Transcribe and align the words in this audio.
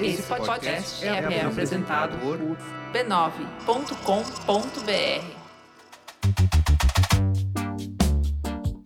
Esse 0.00 0.22
podcast 0.22 1.04
é, 1.04 1.08
é 1.08 1.44
apresentado 1.44 2.18
por 2.18 2.38
b9.com.br. 2.92 3.96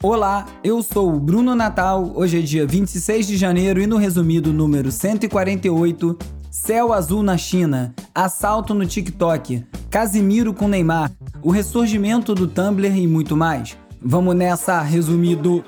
Olá, 0.02 0.46
eu 0.64 0.82
sou 0.82 1.14
o 1.14 1.20
Bruno 1.20 1.54
Natal. 1.54 2.10
Hoje 2.14 2.38
é 2.38 2.42
dia 2.42 2.66
26 2.66 3.26
de 3.26 3.36
janeiro 3.36 3.80
e 3.80 3.86
no 3.86 3.96
resumido 3.96 4.52
número 4.52 4.90
148, 4.90 6.18
Céu 6.50 6.92
Azul 6.92 7.22
na 7.22 7.36
China, 7.36 7.94
assalto 8.14 8.72
no 8.72 8.86
TikTok, 8.86 9.64
Casimiro 9.90 10.54
com 10.54 10.68
Neymar, 10.68 11.12
o 11.42 11.50
ressurgimento 11.50 12.34
do 12.34 12.46
Tumblr 12.46 12.96
e 12.96 13.06
muito 13.06 13.36
mais. 13.36 13.76
Vamos 14.00 14.34
nessa, 14.34 14.80
resumido. 14.80 15.62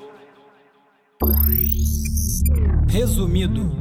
Resumido. 2.92 3.73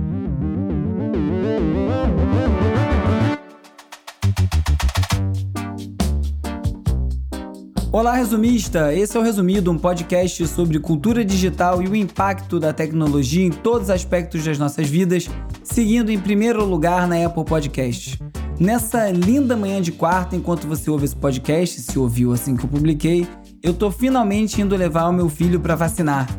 Olá, 7.92 8.14
resumista! 8.14 8.94
Esse 8.94 9.18
é 9.18 9.20
o 9.20 9.24
Resumido, 9.24 9.70
um 9.70 9.78
podcast 9.78 10.48
sobre 10.48 10.80
cultura 10.80 11.26
digital 11.26 11.84
e 11.84 11.90
o 11.90 11.96
impacto 11.96 12.58
da 12.58 12.72
tecnologia 12.72 13.46
em 13.46 13.52
todos 13.52 13.90
os 13.90 13.90
aspectos 13.90 14.46
das 14.46 14.58
nossas 14.58 14.88
vidas, 14.88 15.30
seguindo 15.62 16.10
em 16.10 16.18
primeiro 16.18 16.64
lugar 16.64 17.06
na 17.06 17.26
Apple 17.26 17.44
Podcasts. 17.44 18.18
Nessa 18.58 19.12
linda 19.12 19.58
manhã 19.58 19.82
de 19.82 19.92
quarta, 19.92 20.38
enquanto 20.38 20.66
você 20.68 20.90
ouve 20.90 21.04
esse 21.04 21.18
podcast, 21.18 21.82
se 21.82 22.00
ouviu 22.00 22.32
assim 22.32 22.56
que 22.56 22.64
eu 22.64 22.70
publiquei, 22.70 23.28
eu 23.62 23.74
tô 23.74 23.92
finalmente 23.92 24.62
indo 24.62 24.74
levar 24.74 25.10
o 25.10 25.14
meu 25.14 25.28
filho 25.28 25.60
para 25.60 25.76
vacinar. 25.76 26.30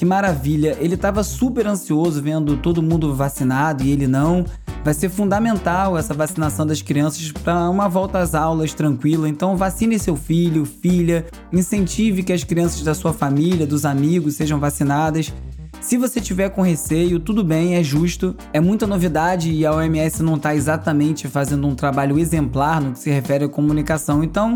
Que 0.00 0.06
maravilha! 0.06 0.78
Ele 0.80 0.94
estava 0.94 1.22
super 1.22 1.66
ansioso 1.66 2.22
vendo 2.22 2.56
todo 2.56 2.82
mundo 2.82 3.14
vacinado 3.14 3.84
e 3.84 3.90
ele 3.90 4.06
não. 4.06 4.46
Vai 4.82 4.94
ser 4.94 5.10
fundamental 5.10 5.98
essa 5.98 6.14
vacinação 6.14 6.66
das 6.66 6.80
crianças 6.80 7.30
para 7.30 7.68
uma 7.68 7.86
volta 7.86 8.18
às 8.18 8.34
aulas 8.34 8.72
tranquila. 8.72 9.28
Então, 9.28 9.58
vacine 9.58 9.98
seu 9.98 10.16
filho, 10.16 10.64
filha, 10.64 11.26
incentive 11.52 12.22
que 12.22 12.32
as 12.32 12.42
crianças 12.42 12.82
da 12.82 12.94
sua 12.94 13.12
família, 13.12 13.66
dos 13.66 13.84
amigos 13.84 14.36
sejam 14.36 14.58
vacinadas. 14.58 15.34
Se 15.82 15.98
você 15.98 16.18
tiver 16.18 16.48
com 16.48 16.62
receio, 16.62 17.20
tudo 17.20 17.44
bem, 17.44 17.74
é 17.74 17.82
justo. 17.82 18.34
É 18.54 18.60
muita 18.60 18.86
novidade 18.86 19.52
e 19.52 19.66
a 19.66 19.74
OMS 19.74 20.22
não 20.22 20.36
está 20.36 20.54
exatamente 20.54 21.28
fazendo 21.28 21.66
um 21.66 21.74
trabalho 21.74 22.18
exemplar 22.18 22.80
no 22.80 22.92
que 22.92 23.00
se 23.00 23.10
refere 23.10 23.44
à 23.44 23.48
comunicação. 23.50 24.24
Então, 24.24 24.54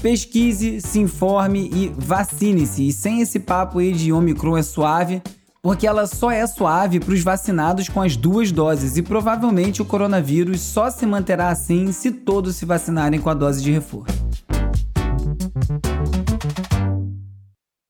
pesquise, 0.00 0.80
se 0.80 0.98
informe 0.98 1.70
e 1.72 1.92
vacine-se. 1.96 2.88
E 2.88 2.92
sem 2.92 3.20
esse 3.20 3.40
papo 3.40 3.78
aí 3.78 3.92
de 3.92 4.12
Omicron 4.12 4.56
é 4.56 4.62
suave, 4.62 5.22
porque 5.62 5.86
ela 5.86 6.06
só 6.06 6.30
é 6.30 6.46
suave 6.46 7.00
para 7.00 7.12
os 7.12 7.22
vacinados 7.22 7.88
com 7.88 8.00
as 8.00 8.16
duas 8.16 8.52
doses 8.52 8.96
e 8.96 9.02
provavelmente 9.02 9.82
o 9.82 9.84
coronavírus 9.84 10.60
só 10.60 10.90
se 10.90 11.04
manterá 11.04 11.48
assim 11.48 11.90
se 11.90 12.12
todos 12.12 12.54
se 12.54 12.64
vacinarem 12.64 13.20
com 13.20 13.28
a 13.28 13.34
dose 13.34 13.62
de 13.62 13.72
reforço. 13.72 14.24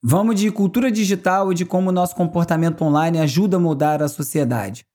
Vamos 0.01 0.39
de 0.39 0.49
cultura 0.49 0.89
digital 0.89 1.51
e 1.51 1.55
de 1.55 1.65
como 1.65 1.89
o 1.89 1.93
nosso 1.93 2.15
comportamento 2.15 2.81
online 2.81 3.19
ajuda 3.19 3.57
a 3.57 3.59
mudar 3.59 4.01
a 4.01 4.07
sociedade. 4.07 4.85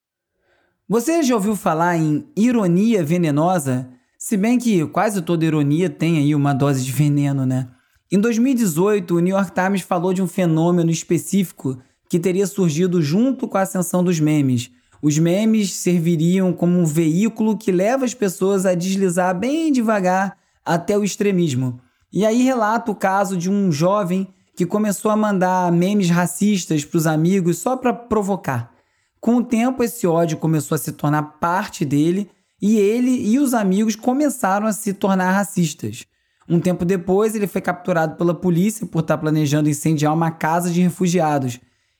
Você 0.88 1.22
já 1.22 1.34
ouviu 1.34 1.54
falar 1.54 1.96
em 1.96 2.26
ironia 2.36 3.04
venenosa? 3.04 3.88
Se 4.24 4.36
bem 4.36 4.56
que 4.56 4.86
quase 4.86 5.20
toda 5.20 5.44
ironia 5.44 5.90
tem 5.90 6.16
aí 6.18 6.32
uma 6.32 6.54
dose 6.54 6.84
de 6.84 6.92
veneno, 6.92 7.44
né? 7.44 7.66
Em 8.08 8.20
2018, 8.20 9.16
o 9.16 9.18
New 9.18 9.36
York 9.36 9.50
Times 9.50 9.80
falou 9.80 10.14
de 10.14 10.22
um 10.22 10.28
fenômeno 10.28 10.92
específico 10.92 11.76
que 12.08 12.20
teria 12.20 12.46
surgido 12.46 13.02
junto 13.02 13.48
com 13.48 13.58
a 13.58 13.62
ascensão 13.62 14.04
dos 14.04 14.20
memes. 14.20 14.70
Os 15.02 15.18
memes 15.18 15.72
serviriam 15.72 16.52
como 16.52 16.78
um 16.78 16.84
veículo 16.84 17.58
que 17.58 17.72
leva 17.72 18.04
as 18.04 18.14
pessoas 18.14 18.64
a 18.64 18.76
deslizar 18.76 19.36
bem 19.36 19.72
devagar 19.72 20.38
até 20.64 20.96
o 20.96 21.02
extremismo. 21.02 21.80
E 22.12 22.24
aí 22.24 22.44
relata 22.44 22.92
o 22.92 22.94
caso 22.94 23.36
de 23.36 23.50
um 23.50 23.72
jovem 23.72 24.28
que 24.54 24.64
começou 24.64 25.10
a 25.10 25.16
mandar 25.16 25.72
memes 25.72 26.10
racistas 26.10 26.84
para 26.84 26.98
os 26.98 27.08
amigos 27.08 27.58
só 27.58 27.76
para 27.76 27.92
provocar. 27.92 28.70
Com 29.20 29.38
o 29.38 29.44
tempo, 29.44 29.82
esse 29.82 30.06
ódio 30.06 30.38
começou 30.38 30.76
a 30.76 30.78
se 30.78 30.92
tornar 30.92 31.40
parte 31.40 31.84
dele 31.84 32.30
e 32.62 32.78
ele 32.78 33.10
e 33.10 33.40
os 33.40 33.52
amigos 33.52 33.96
começaram 33.96 34.68
a 34.68 34.72
se 34.72 34.92
tornar 34.92 35.32
racistas. 35.32 36.06
Um 36.48 36.60
tempo 36.60 36.84
depois, 36.84 37.34
ele 37.34 37.48
foi 37.48 37.60
capturado 37.60 38.16
pela 38.16 38.32
polícia 38.32 38.86
por 38.86 39.00
estar 39.00 39.18
planejando 39.18 39.68
incendiar 39.68 40.14
uma 40.14 40.30
casa 40.30 40.70
de 40.70 40.80
refugiados. 40.80 41.58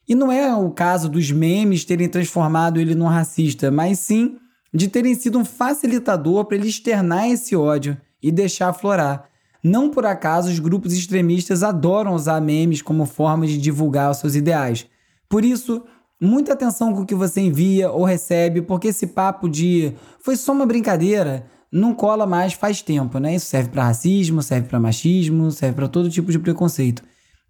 E 0.08 0.14
não 0.14 0.30
é 0.30 0.54
o 0.54 0.70
caso 0.70 1.08
dos 1.08 1.32
memes 1.32 1.84
terem 1.84 2.08
transformado 2.08 2.78
ele 2.78 2.94
num 2.94 3.06
racista, 3.06 3.70
mas 3.72 3.98
sim 3.98 4.36
de 4.72 4.88
terem 4.88 5.14
sido 5.14 5.38
um 5.38 5.44
facilitador 5.44 6.44
para 6.44 6.56
ele 6.56 6.68
externar 6.68 7.28
esse 7.28 7.54
ódio 7.56 7.96
e 8.22 8.30
deixar 8.30 8.68
aflorar. 8.68 9.28
Não 9.62 9.90
por 9.90 10.06
acaso 10.06 10.48
os 10.48 10.58
grupos 10.58 10.92
extremistas 10.92 11.62
adoram 11.62 12.14
usar 12.14 12.40
memes 12.40 12.82
como 12.82 13.04
forma 13.04 13.46
de 13.46 13.58
divulgar 13.58 14.10
os 14.10 14.18
seus 14.18 14.34
ideais. 14.34 14.86
Por 15.28 15.44
isso, 15.44 15.84
muita 16.22 16.52
atenção 16.52 16.94
com 16.94 17.00
o 17.00 17.06
que 17.06 17.16
você 17.16 17.40
envia 17.40 17.90
ou 17.90 18.04
recebe, 18.04 18.62
porque 18.62 18.88
esse 18.88 19.08
papo 19.08 19.48
de 19.48 19.92
foi 20.20 20.36
só 20.36 20.52
uma 20.52 20.64
brincadeira 20.64 21.44
não 21.70 21.94
cola 21.94 22.26
mais 22.26 22.52
faz 22.52 22.80
tempo, 22.80 23.18
né? 23.18 23.34
Isso 23.34 23.46
serve 23.46 23.70
para 23.70 23.84
racismo, 23.84 24.42
serve 24.42 24.68
para 24.68 24.78
machismo, 24.78 25.50
serve 25.50 25.74
para 25.74 25.88
todo 25.88 26.10
tipo 26.10 26.30
de 26.30 26.38
preconceito. 26.38 27.02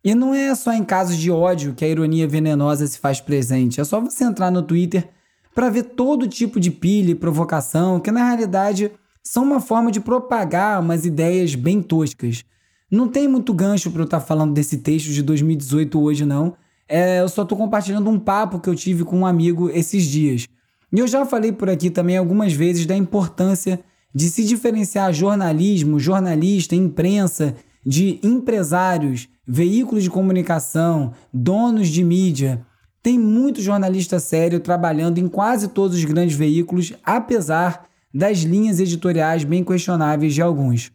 E 0.03 0.15
não 0.15 0.34
é 0.34 0.55
só 0.55 0.72
em 0.72 0.84
casos 0.84 1.16
de 1.16 1.31
ódio 1.31 1.75
que 1.75 1.84
a 1.84 1.88
ironia 1.88 2.27
venenosa 2.27 2.87
se 2.87 2.99
faz 2.99 3.21
presente. 3.21 3.81
É 3.81 3.84
só 3.84 4.00
você 4.00 4.25
entrar 4.25 4.50
no 4.50 4.62
Twitter 4.62 5.09
para 5.55 5.69
ver 5.69 5.82
todo 5.82 6.27
tipo 6.27 6.59
de 6.59 6.71
pilha 6.71 7.11
e 7.11 7.15
provocação, 7.15 8.00
que 8.00 8.11
na 8.11 8.25
realidade 8.25 8.91
são 9.22 9.43
uma 9.43 9.61
forma 9.61 9.93
de 9.93 10.00
propagar 10.00 10.81
umas 10.81 11.05
ideias 11.05 11.55
bem 11.55 11.82
toscas. 11.82 12.44
Não 12.91 13.06
tem 13.06 13.28
muito 13.28 13.53
gancho 13.53 13.91
para 13.91 14.03
eu 14.03 14.05
estar 14.05 14.21
tá 14.21 14.27
falando 14.27 14.53
desse 14.55 14.78
texto 14.78 15.09
de 15.09 15.22
2018 15.22 16.00
hoje, 16.00 16.25
não. 16.25 16.55
É, 16.94 17.20
eu 17.20 17.28
só 17.30 17.41
estou 17.41 17.56
compartilhando 17.56 18.10
um 18.10 18.19
papo 18.19 18.60
que 18.60 18.69
eu 18.69 18.75
tive 18.75 19.03
com 19.03 19.20
um 19.20 19.26
amigo 19.26 19.70
esses 19.70 20.04
dias. 20.04 20.47
E 20.92 20.98
eu 20.98 21.08
já 21.08 21.25
falei 21.25 21.50
por 21.50 21.70
aqui 21.70 21.88
também 21.88 22.19
algumas 22.19 22.53
vezes 22.53 22.84
da 22.84 22.94
importância 22.94 23.80
de 24.14 24.28
se 24.28 24.44
diferenciar 24.44 25.10
jornalismo, 25.10 25.98
jornalista, 25.98 26.76
imprensa, 26.76 27.56
de 27.82 28.20
empresários, 28.22 29.26
veículos 29.47 30.04
de 30.04 30.10
comunicação, 30.10 31.14
donos 31.32 31.88
de 31.88 32.04
mídia. 32.04 32.60
Tem 33.02 33.19
muito 33.19 33.62
jornalista 33.62 34.20
sério 34.20 34.60
trabalhando 34.60 35.16
em 35.16 35.28
quase 35.28 35.69
todos 35.69 35.97
os 35.97 36.04
grandes 36.04 36.36
veículos, 36.36 36.92
apesar 37.02 37.86
das 38.12 38.41
linhas 38.41 38.78
editoriais 38.81 39.44
bem 39.44 39.64
questionáveis 39.64 40.34
de 40.34 40.42
alguns. 40.42 40.92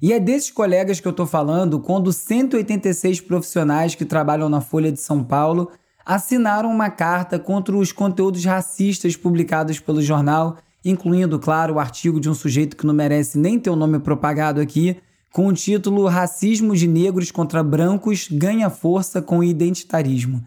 E 0.00 0.12
é 0.12 0.20
desses 0.20 0.50
colegas 0.50 1.00
que 1.00 1.06
eu 1.06 1.10
estou 1.10 1.26
falando 1.26 1.80
quando 1.80 2.12
186 2.12 3.22
profissionais 3.22 3.94
que 3.94 4.04
trabalham 4.04 4.48
na 4.48 4.60
Folha 4.60 4.92
de 4.92 5.00
São 5.00 5.24
Paulo 5.24 5.70
assinaram 6.04 6.70
uma 6.70 6.90
carta 6.90 7.38
contra 7.38 7.76
os 7.76 7.92
conteúdos 7.92 8.44
racistas 8.44 9.16
publicados 9.16 9.80
pelo 9.80 10.02
jornal, 10.02 10.58
incluindo, 10.84 11.38
claro, 11.38 11.74
o 11.74 11.78
artigo 11.80 12.20
de 12.20 12.28
um 12.28 12.34
sujeito 12.34 12.76
que 12.76 12.86
não 12.86 12.94
merece 12.94 13.38
nem 13.38 13.58
ter 13.58 13.70
o 13.70 13.76
nome 13.76 13.98
propagado 13.98 14.60
aqui, 14.60 14.96
com 15.32 15.48
o 15.48 15.52
título 15.52 16.06
Racismo 16.06 16.76
de 16.76 16.86
Negros 16.86 17.30
contra 17.30 17.62
Brancos 17.62 18.28
ganha 18.30 18.70
força 18.70 19.20
com 19.20 19.42
identitarismo. 19.42 20.46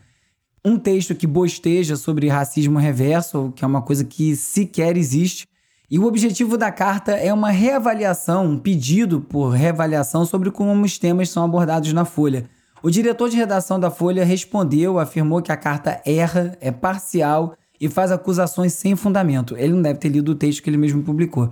Um 0.63 0.77
texto 0.77 1.15
que 1.15 1.27
bosteja 1.27 1.95
sobre 1.95 2.27
racismo 2.27 2.79
reverso, 2.79 3.51
que 3.55 3.63
é 3.63 3.67
uma 3.67 3.81
coisa 3.81 4.03
que 4.03 4.35
sequer 4.35 4.95
existe, 4.95 5.47
e 5.91 5.97
o 5.97 6.05
objetivo 6.05 6.55
da 6.55 6.71
carta 6.71 7.13
é 7.13 7.33
uma 7.33 7.49
reavaliação, 7.49 8.45
um 8.45 8.59
pedido 8.59 9.21
por 9.21 9.49
reavaliação 9.49 10.23
sobre 10.23 10.51
como 10.51 10.85
os 10.85 10.99
temas 10.99 11.29
são 11.29 11.43
abordados 11.43 11.91
na 11.93 12.05
Folha. 12.05 12.45
O 12.83 12.91
diretor 12.91 13.27
de 13.27 13.35
redação 13.35 13.79
da 13.79 13.89
Folha 13.89 14.23
respondeu, 14.23 14.99
afirmou 14.99 15.41
que 15.41 15.51
a 15.51 15.57
carta 15.57 15.99
erra, 16.05 16.55
é 16.61 16.71
parcial 16.71 17.55
e 17.81 17.89
faz 17.89 18.11
acusações 18.11 18.73
sem 18.73 18.95
fundamento. 18.95 19.57
Ele 19.57 19.73
não 19.73 19.81
deve 19.81 19.99
ter 19.99 20.09
lido 20.09 20.33
o 20.33 20.35
texto 20.35 20.61
que 20.61 20.69
ele 20.69 20.77
mesmo 20.77 21.01
publicou. 21.01 21.51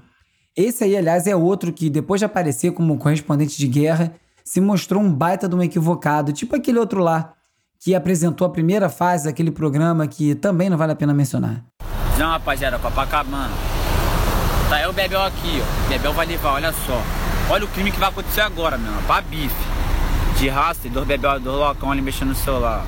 Esse 0.55 0.83
aí, 0.83 0.95
aliás, 0.95 1.25
é 1.25 1.35
outro 1.35 1.73
que, 1.73 1.89
depois 1.89 2.19
de 2.19 2.25
aparecer 2.25 2.71
como 2.71 2.97
correspondente 2.97 3.57
de 3.57 3.67
guerra, 3.67 4.13
se 4.43 4.61
mostrou 4.61 5.01
um 5.01 5.11
baita 5.11 5.49
de 5.49 5.55
um 5.55 5.63
equivocado, 5.63 6.31
tipo 6.31 6.55
aquele 6.55 6.79
outro 6.79 7.01
lá, 7.01 7.33
que 7.79 7.95
apresentou 7.95 8.45
a 8.45 8.49
primeira 8.49 8.87
fase 8.87 9.25
daquele 9.25 9.51
programa 9.51 10.07
que 10.07 10.35
também 10.35 10.69
não 10.69 10.77
vale 10.77 10.93
a 10.93 10.95
pena 10.95 11.13
mencionar. 11.13 11.63
Não, 12.17 12.29
rapaziada, 12.29 12.79
Copacabana. 12.79 13.86
Tá, 14.69 14.79
é 14.79 14.87
o 14.87 14.91
Bebel 14.91 15.21
aqui, 15.21 15.61
ó. 15.61 15.89
Bebel 15.89 16.11
vai 16.11 16.25
levar, 16.25 16.55
olha 16.55 16.73
só. 16.73 17.01
Olha 17.49 17.63
o 17.63 17.67
crime 17.69 17.89
que 17.89 17.99
vai 17.99 18.09
acontecer 18.09 18.41
agora, 18.41 18.77
meu. 18.77 18.91
Pra 19.05 19.21
bife. 19.21 19.55
De 20.37 20.49
raça 20.49 20.87
e 20.87 20.89
dois 20.89 21.07
Bebel, 21.07 21.39
dois 21.39 21.57
loucão 21.57 21.89
ali 21.89 22.01
mexendo 22.01 22.29
no 22.29 22.35
celular. 22.35 22.85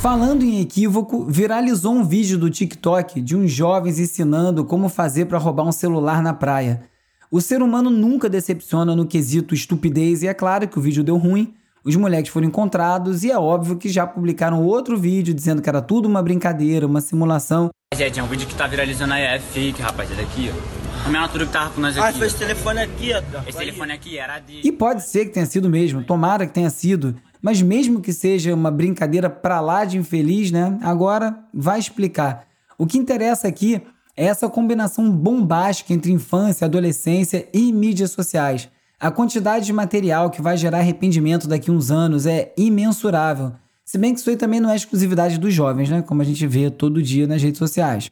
Falando 0.00 0.42
em 0.42 0.62
equívoco, 0.62 1.26
viralizou 1.26 1.92
um 1.92 2.02
vídeo 2.02 2.38
do 2.38 2.48
TikTok 2.48 3.20
de 3.20 3.36
uns 3.36 3.52
jovens 3.52 3.98
ensinando 3.98 4.64
como 4.64 4.88
fazer 4.88 5.26
para 5.26 5.36
roubar 5.36 5.64
um 5.64 5.72
celular 5.72 6.22
na 6.22 6.32
praia. 6.32 6.84
O 7.30 7.38
ser 7.38 7.60
humano 7.60 7.90
nunca 7.90 8.26
decepciona 8.26 8.96
no 8.96 9.06
quesito 9.06 9.54
estupidez 9.54 10.22
e 10.22 10.26
é 10.26 10.32
claro 10.32 10.66
que 10.66 10.78
o 10.78 10.82
vídeo 10.82 11.04
deu 11.04 11.18
ruim. 11.18 11.52
os 11.84 11.96
moleques 11.96 12.30
foram 12.32 12.46
encontrados 12.46 13.24
e 13.24 13.30
é 13.30 13.38
óbvio 13.38 13.76
que 13.76 13.88
já 13.88 14.06
publicaram 14.06 14.62
outro 14.64 14.98
vídeo 14.98 15.34
dizendo 15.34 15.62
que 15.62 15.68
era 15.68 15.80
tudo 15.80 16.08
uma 16.08 16.22
brincadeira, 16.22 16.86
uma 16.86 17.00
simulação. 17.00 17.70
Gente, 17.94 18.20
é 18.20 18.22
um 18.22 18.26
vídeo 18.26 18.46
que 18.46 18.54
tá 18.54 18.66
viralizando 18.66 19.12
aí, 19.12 19.22
é 19.22 19.38
fake, 19.38 19.82
rapaziada, 19.82 20.22
aqui, 20.22 20.50
ó. 20.50 20.89
A 21.04 21.08
minha 21.08 21.22
altura 21.22 21.46
que 21.46 21.52
tava 21.52 21.70
com 21.70 21.80
nós 21.80 21.96
aqui. 21.96 22.06
Ah, 22.06 22.12
foi 22.12 22.26
esse 22.26 22.36
telefone 22.36 22.80
aqui, 22.80 23.10
ó. 23.12 23.42
Esse 23.48 23.58
telefone 23.58 23.92
aqui 23.92 24.18
era 24.18 24.38
de... 24.38 24.60
E 24.62 24.70
pode 24.70 25.02
ser 25.02 25.26
que 25.26 25.32
tenha 25.32 25.46
sido 25.46 25.68
mesmo, 25.68 26.04
tomara 26.04 26.46
que 26.46 26.52
tenha 26.52 26.70
sido. 26.70 27.16
Mas 27.42 27.62
mesmo 27.62 28.00
que 28.00 28.12
seja 28.12 28.54
uma 28.54 28.70
brincadeira 28.70 29.30
pra 29.30 29.60
lá 29.60 29.84
de 29.84 29.96
infeliz, 29.96 30.50
né? 30.50 30.78
Agora 30.82 31.38
vai 31.52 31.78
explicar. 31.78 32.46
O 32.78 32.86
que 32.86 32.98
interessa 32.98 33.48
aqui 33.48 33.82
é 34.16 34.26
essa 34.26 34.48
combinação 34.48 35.10
bombástica 35.10 35.92
entre 35.94 36.12
infância, 36.12 36.66
adolescência 36.66 37.48
e 37.52 37.72
mídias 37.72 38.10
sociais. 38.10 38.68
A 38.98 39.10
quantidade 39.10 39.64
de 39.64 39.72
material 39.72 40.30
que 40.30 40.42
vai 40.42 40.58
gerar 40.58 40.78
arrependimento 40.78 41.48
daqui 41.48 41.70
a 41.70 41.72
uns 41.72 41.90
anos 41.90 42.26
é 42.26 42.52
imensurável. 42.56 43.52
Se 43.84 43.96
bem 43.96 44.12
que 44.12 44.20
isso 44.20 44.28
aí 44.28 44.36
também 44.36 44.60
não 44.60 44.70
é 44.70 44.76
exclusividade 44.76 45.38
dos 45.38 45.54
jovens, 45.54 45.88
né? 45.88 46.02
Como 46.02 46.20
a 46.20 46.24
gente 46.24 46.46
vê 46.46 46.70
todo 46.70 47.02
dia 47.02 47.26
nas 47.26 47.42
redes 47.42 47.58
sociais. 47.58 48.10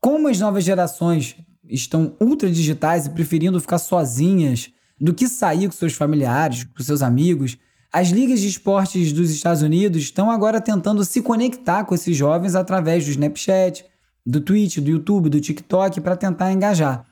Como 0.00 0.28
as 0.28 0.40
novas 0.40 0.64
gerações 0.64 1.36
estão 1.68 2.16
ultra 2.20 2.50
digitais 2.50 3.06
e 3.06 3.10
preferindo 3.10 3.60
ficar 3.60 3.78
sozinhas 3.78 4.70
do 5.00 5.12
que 5.12 5.28
sair 5.28 5.66
com 5.66 5.72
seus 5.72 5.92
familiares, 5.92 6.64
com 6.64 6.82
seus 6.82 7.02
amigos, 7.02 7.58
as 7.92 8.08
ligas 8.08 8.40
de 8.40 8.48
esportes 8.48 9.12
dos 9.12 9.30
Estados 9.30 9.62
Unidos 9.62 10.02
estão 10.02 10.30
agora 10.30 10.60
tentando 10.60 11.04
se 11.04 11.22
conectar 11.22 11.84
com 11.84 11.94
esses 11.94 12.16
jovens 12.16 12.54
através 12.54 13.04
do 13.04 13.10
Snapchat, 13.10 13.84
do 14.24 14.40
Twitch, 14.40 14.78
do 14.78 14.90
YouTube, 14.90 15.30
do 15.30 15.40
TikTok 15.40 16.00
para 16.00 16.16
tentar 16.16 16.52
engajar. 16.52 17.04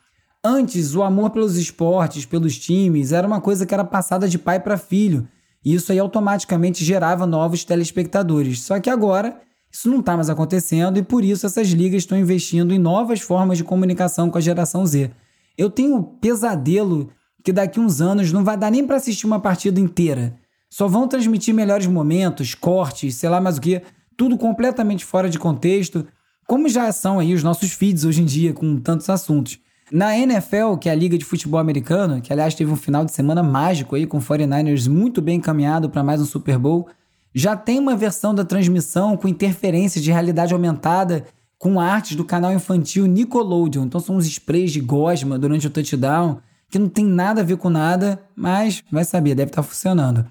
Antes, 0.43 0.93
o 0.93 1.01
amor 1.01 1.31
pelos 1.31 1.57
esportes, 1.57 2.25
pelos 2.25 2.59
times, 2.59 3.11
era 3.11 3.25
uma 3.25 3.41
coisa 3.41 3.65
que 3.65 3.73
era 3.73 3.83
passada 3.83 4.27
de 4.27 4.37
pai 4.37 4.59
para 4.59 4.77
filho, 4.77 5.27
e 5.63 5.73
isso 5.73 5.91
aí 5.91 5.97
automaticamente 5.97 6.85
gerava 6.85 7.25
novos 7.25 7.63
telespectadores. 7.63 8.61
Só 8.61 8.79
que 8.79 8.89
agora, 8.89 9.41
isso 9.75 9.89
não 9.89 9.99
está 9.99 10.15
mais 10.15 10.29
acontecendo 10.29 10.97
e 10.97 11.03
por 11.03 11.21
isso 11.21 11.45
essas 11.45 11.67
ligas 11.67 12.03
estão 12.03 12.17
investindo 12.17 12.73
em 12.73 12.79
novas 12.79 13.19
formas 13.19 13.57
de 13.57 13.63
comunicação 13.65 14.29
com 14.29 14.37
a 14.37 14.41
geração 14.41 14.85
Z. 14.85 15.11
Eu 15.57 15.69
tenho 15.69 16.01
pesadelo 16.01 17.09
que 17.43 17.51
daqui 17.51 17.77
uns 17.77 17.99
anos 17.99 18.31
não 18.31 18.41
vai 18.41 18.55
dar 18.55 18.71
nem 18.71 18.87
para 18.87 18.95
assistir 18.95 19.25
uma 19.25 19.37
partida 19.37 19.77
inteira. 19.77 20.33
Só 20.69 20.87
vão 20.87 21.09
transmitir 21.09 21.53
melhores 21.53 21.87
momentos, 21.87 22.55
cortes, 22.55 23.15
sei 23.15 23.27
lá 23.27 23.41
mais 23.41 23.57
o 23.57 23.61
que, 23.61 23.81
tudo 24.15 24.37
completamente 24.37 25.03
fora 25.03 25.29
de 25.29 25.37
contexto, 25.37 26.07
como 26.47 26.69
já 26.69 26.89
são 26.93 27.19
aí 27.19 27.33
os 27.33 27.43
nossos 27.43 27.73
feeds 27.73 28.05
hoje 28.05 28.21
em 28.21 28.25
dia 28.25 28.53
com 28.53 28.79
tantos 28.79 29.09
assuntos. 29.09 29.59
Na 29.91 30.17
NFL, 30.17 30.77
que 30.79 30.87
é 30.87 30.93
a 30.93 30.95
Liga 30.95 31.17
de 31.17 31.25
Futebol 31.25 31.59
Americano, 31.59 32.21
que 32.21 32.31
aliás 32.31 32.55
teve 32.55 32.71
um 32.71 32.77
final 32.77 33.03
de 33.03 33.11
semana 33.11 33.43
mágico 33.43 33.97
aí 33.97 34.07
com 34.07 34.19
49ers 34.21 34.89
muito 34.89 35.21
bem 35.21 35.35
encaminhado 35.35 35.89
para 35.89 36.01
mais 36.01 36.21
um 36.21 36.25
Super 36.25 36.57
Bowl, 36.57 36.87
já 37.37 37.57
tem 37.57 37.77
uma 37.77 37.97
versão 37.97 38.33
da 38.33 38.45
transmissão 38.45 39.17
com 39.17 39.27
interferências 39.27 40.01
de 40.01 40.09
realidade 40.09 40.53
aumentada 40.53 41.25
com 41.59 41.81
artes 41.81 42.15
do 42.15 42.23
canal 42.23 42.53
infantil 42.53 43.05
Nickelodeon. 43.05 43.83
Então 43.83 43.99
são 43.99 44.15
uns 44.15 44.25
sprays 44.25 44.71
de 44.71 44.79
gosma 44.79 45.37
durante 45.37 45.67
o 45.67 45.69
touchdown, 45.69 46.39
que 46.69 46.79
não 46.79 46.87
tem 46.87 47.05
nada 47.05 47.41
a 47.41 47.43
ver 47.43 47.57
com 47.57 47.69
nada, 47.69 48.23
mas 48.33 48.81
vai 48.89 49.03
saber, 49.03 49.35
deve 49.35 49.51
estar 49.51 49.61
tá 49.61 49.67
funcionando. 49.67 50.25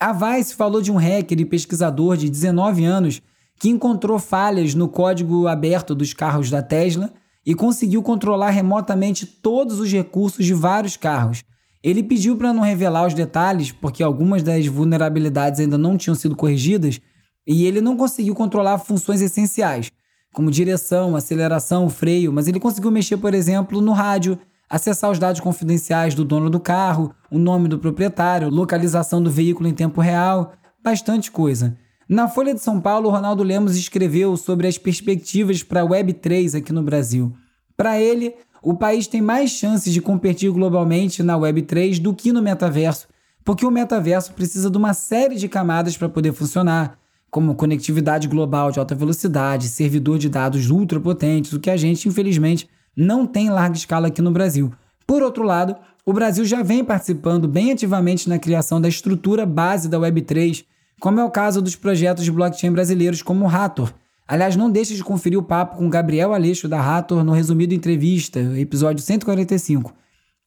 A 0.00 0.12
Vice 0.12 0.56
falou 0.56 0.82
de 0.82 0.90
um 0.90 0.96
hacker 0.96 1.38
e 1.38 1.44
pesquisador 1.44 2.16
de 2.16 2.28
19 2.28 2.84
anos 2.84 3.22
que 3.60 3.68
encontrou 3.68 4.18
falhas 4.18 4.74
no 4.74 4.88
código 4.88 5.46
aberto 5.46 5.94
dos 5.94 6.12
carros 6.12 6.50
da 6.50 6.60
Tesla 6.60 7.12
e 7.46 7.54
conseguiu 7.54 8.02
controlar 8.02 8.50
remotamente 8.50 9.26
todos 9.26 9.78
os 9.78 9.92
recursos 9.92 10.44
de 10.44 10.54
vários 10.54 10.96
carros. 10.96 11.44
Ele 11.82 12.02
pediu 12.02 12.36
para 12.36 12.52
não 12.52 12.62
revelar 12.62 13.06
os 13.06 13.14
detalhes, 13.14 13.72
porque 13.72 14.02
algumas 14.02 14.42
das 14.42 14.66
vulnerabilidades 14.66 15.60
ainda 15.60 15.76
não 15.76 15.96
tinham 15.96 16.14
sido 16.14 16.36
corrigidas, 16.36 17.00
e 17.46 17.66
ele 17.66 17.80
não 17.80 17.96
conseguiu 17.96 18.34
controlar 18.34 18.78
funções 18.78 19.20
essenciais, 19.20 19.90
como 20.32 20.50
direção, 20.50 21.16
aceleração, 21.16 21.90
freio, 21.90 22.32
mas 22.32 22.46
ele 22.46 22.60
conseguiu 22.60 22.90
mexer, 22.90 23.16
por 23.16 23.34
exemplo, 23.34 23.80
no 23.80 23.92
rádio, 23.92 24.38
acessar 24.70 25.10
os 25.10 25.18
dados 25.18 25.40
confidenciais 25.40 26.14
do 26.14 26.24
dono 26.24 26.48
do 26.48 26.60
carro, 26.60 27.14
o 27.30 27.38
nome 27.38 27.68
do 27.68 27.78
proprietário, 27.78 28.48
localização 28.48 29.22
do 29.22 29.30
veículo 29.30 29.68
em 29.68 29.74
tempo 29.74 30.00
real, 30.00 30.52
bastante 30.82 31.30
coisa. 31.30 31.76
Na 32.08 32.28
Folha 32.28 32.54
de 32.54 32.60
São 32.60 32.80
Paulo, 32.80 33.10
Ronaldo 33.10 33.42
Lemos 33.42 33.76
escreveu 33.76 34.36
sobre 34.36 34.66
as 34.66 34.78
perspectivas 34.78 35.62
para 35.62 35.82
a 35.82 35.86
Web3 35.86 36.58
aqui 36.58 36.72
no 36.72 36.82
Brasil. 36.82 37.32
Para 37.76 38.00
ele, 38.00 38.34
o 38.62 38.74
país 38.74 39.08
tem 39.08 39.20
mais 39.20 39.50
chances 39.50 39.92
de 39.92 40.00
competir 40.00 40.50
globalmente 40.52 41.22
na 41.22 41.36
Web3 41.36 41.98
do 41.98 42.14
que 42.14 42.32
no 42.32 42.40
metaverso, 42.40 43.08
porque 43.44 43.66
o 43.66 43.70
metaverso 43.72 44.32
precisa 44.32 44.70
de 44.70 44.78
uma 44.78 44.94
série 44.94 45.34
de 45.34 45.48
camadas 45.48 45.96
para 45.96 46.08
poder 46.08 46.32
funcionar, 46.32 46.96
como 47.28 47.56
conectividade 47.56 48.28
global 48.28 48.70
de 48.70 48.78
alta 48.78 48.94
velocidade, 48.94 49.68
servidor 49.68 50.16
de 50.18 50.28
dados 50.28 50.70
ultrapotentes, 50.70 51.52
o 51.52 51.58
que 51.58 51.70
a 51.70 51.76
gente, 51.76 52.08
infelizmente, 52.08 52.68
não 52.96 53.26
tem 53.26 53.46
em 53.46 53.50
larga 53.50 53.76
escala 53.76 54.08
aqui 54.08 54.22
no 54.22 54.30
Brasil. 54.30 54.72
Por 55.06 55.22
outro 55.22 55.42
lado, 55.42 55.74
o 56.06 56.12
Brasil 56.12 56.44
já 56.44 56.62
vem 56.62 56.84
participando 56.84 57.48
bem 57.48 57.72
ativamente 57.72 58.28
na 58.28 58.38
criação 58.38 58.80
da 58.80 58.88
estrutura 58.88 59.44
base 59.44 59.88
da 59.88 59.98
Web3, 59.98 60.64
como 61.00 61.18
é 61.18 61.24
o 61.24 61.30
caso 61.30 61.60
dos 61.60 61.74
projetos 61.74 62.22
de 62.22 62.30
blockchain 62.30 62.70
brasileiros 62.70 63.22
como 63.22 63.44
o 63.44 63.48
Rator. 63.48 63.92
Aliás, 64.32 64.56
não 64.56 64.70
deixe 64.70 64.94
de 64.94 65.04
conferir 65.04 65.38
o 65.38 65.42
papo 65.42 65.76
com 65.76 65.90
Gabriel 65.90 66.32
Aleixo 66.32 66.66
da 66.66 66.80
Rator 66.80 67.22
no 67.22 67.32
Resumido 67.32 67.74
Entrevista, 67.74 68.40
episódio 68.58 69.04
145. 69.04 69.92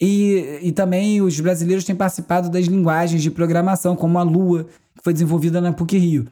E, 0.01 0.59
e 0.63 0.71
também 0.71 1.21
os 1.21 1.39
brasileiros 1.39 1.85
têm 1.85 1.95
participado 1.95 2.49
das 2.49 2.65
linguagens 2.65 3.21
de 3.21 3.29
programação, 3.29 3.95
como 3.95 4.17
a 4.17 4.23
Lua, 4.23 4.63
que 4.97 5.03
foi 5.03 5.13
desenvolvida 5.13 5.61
na 5.61 5.71
PUC 5.71 5.99
Rio. 5.99 6.25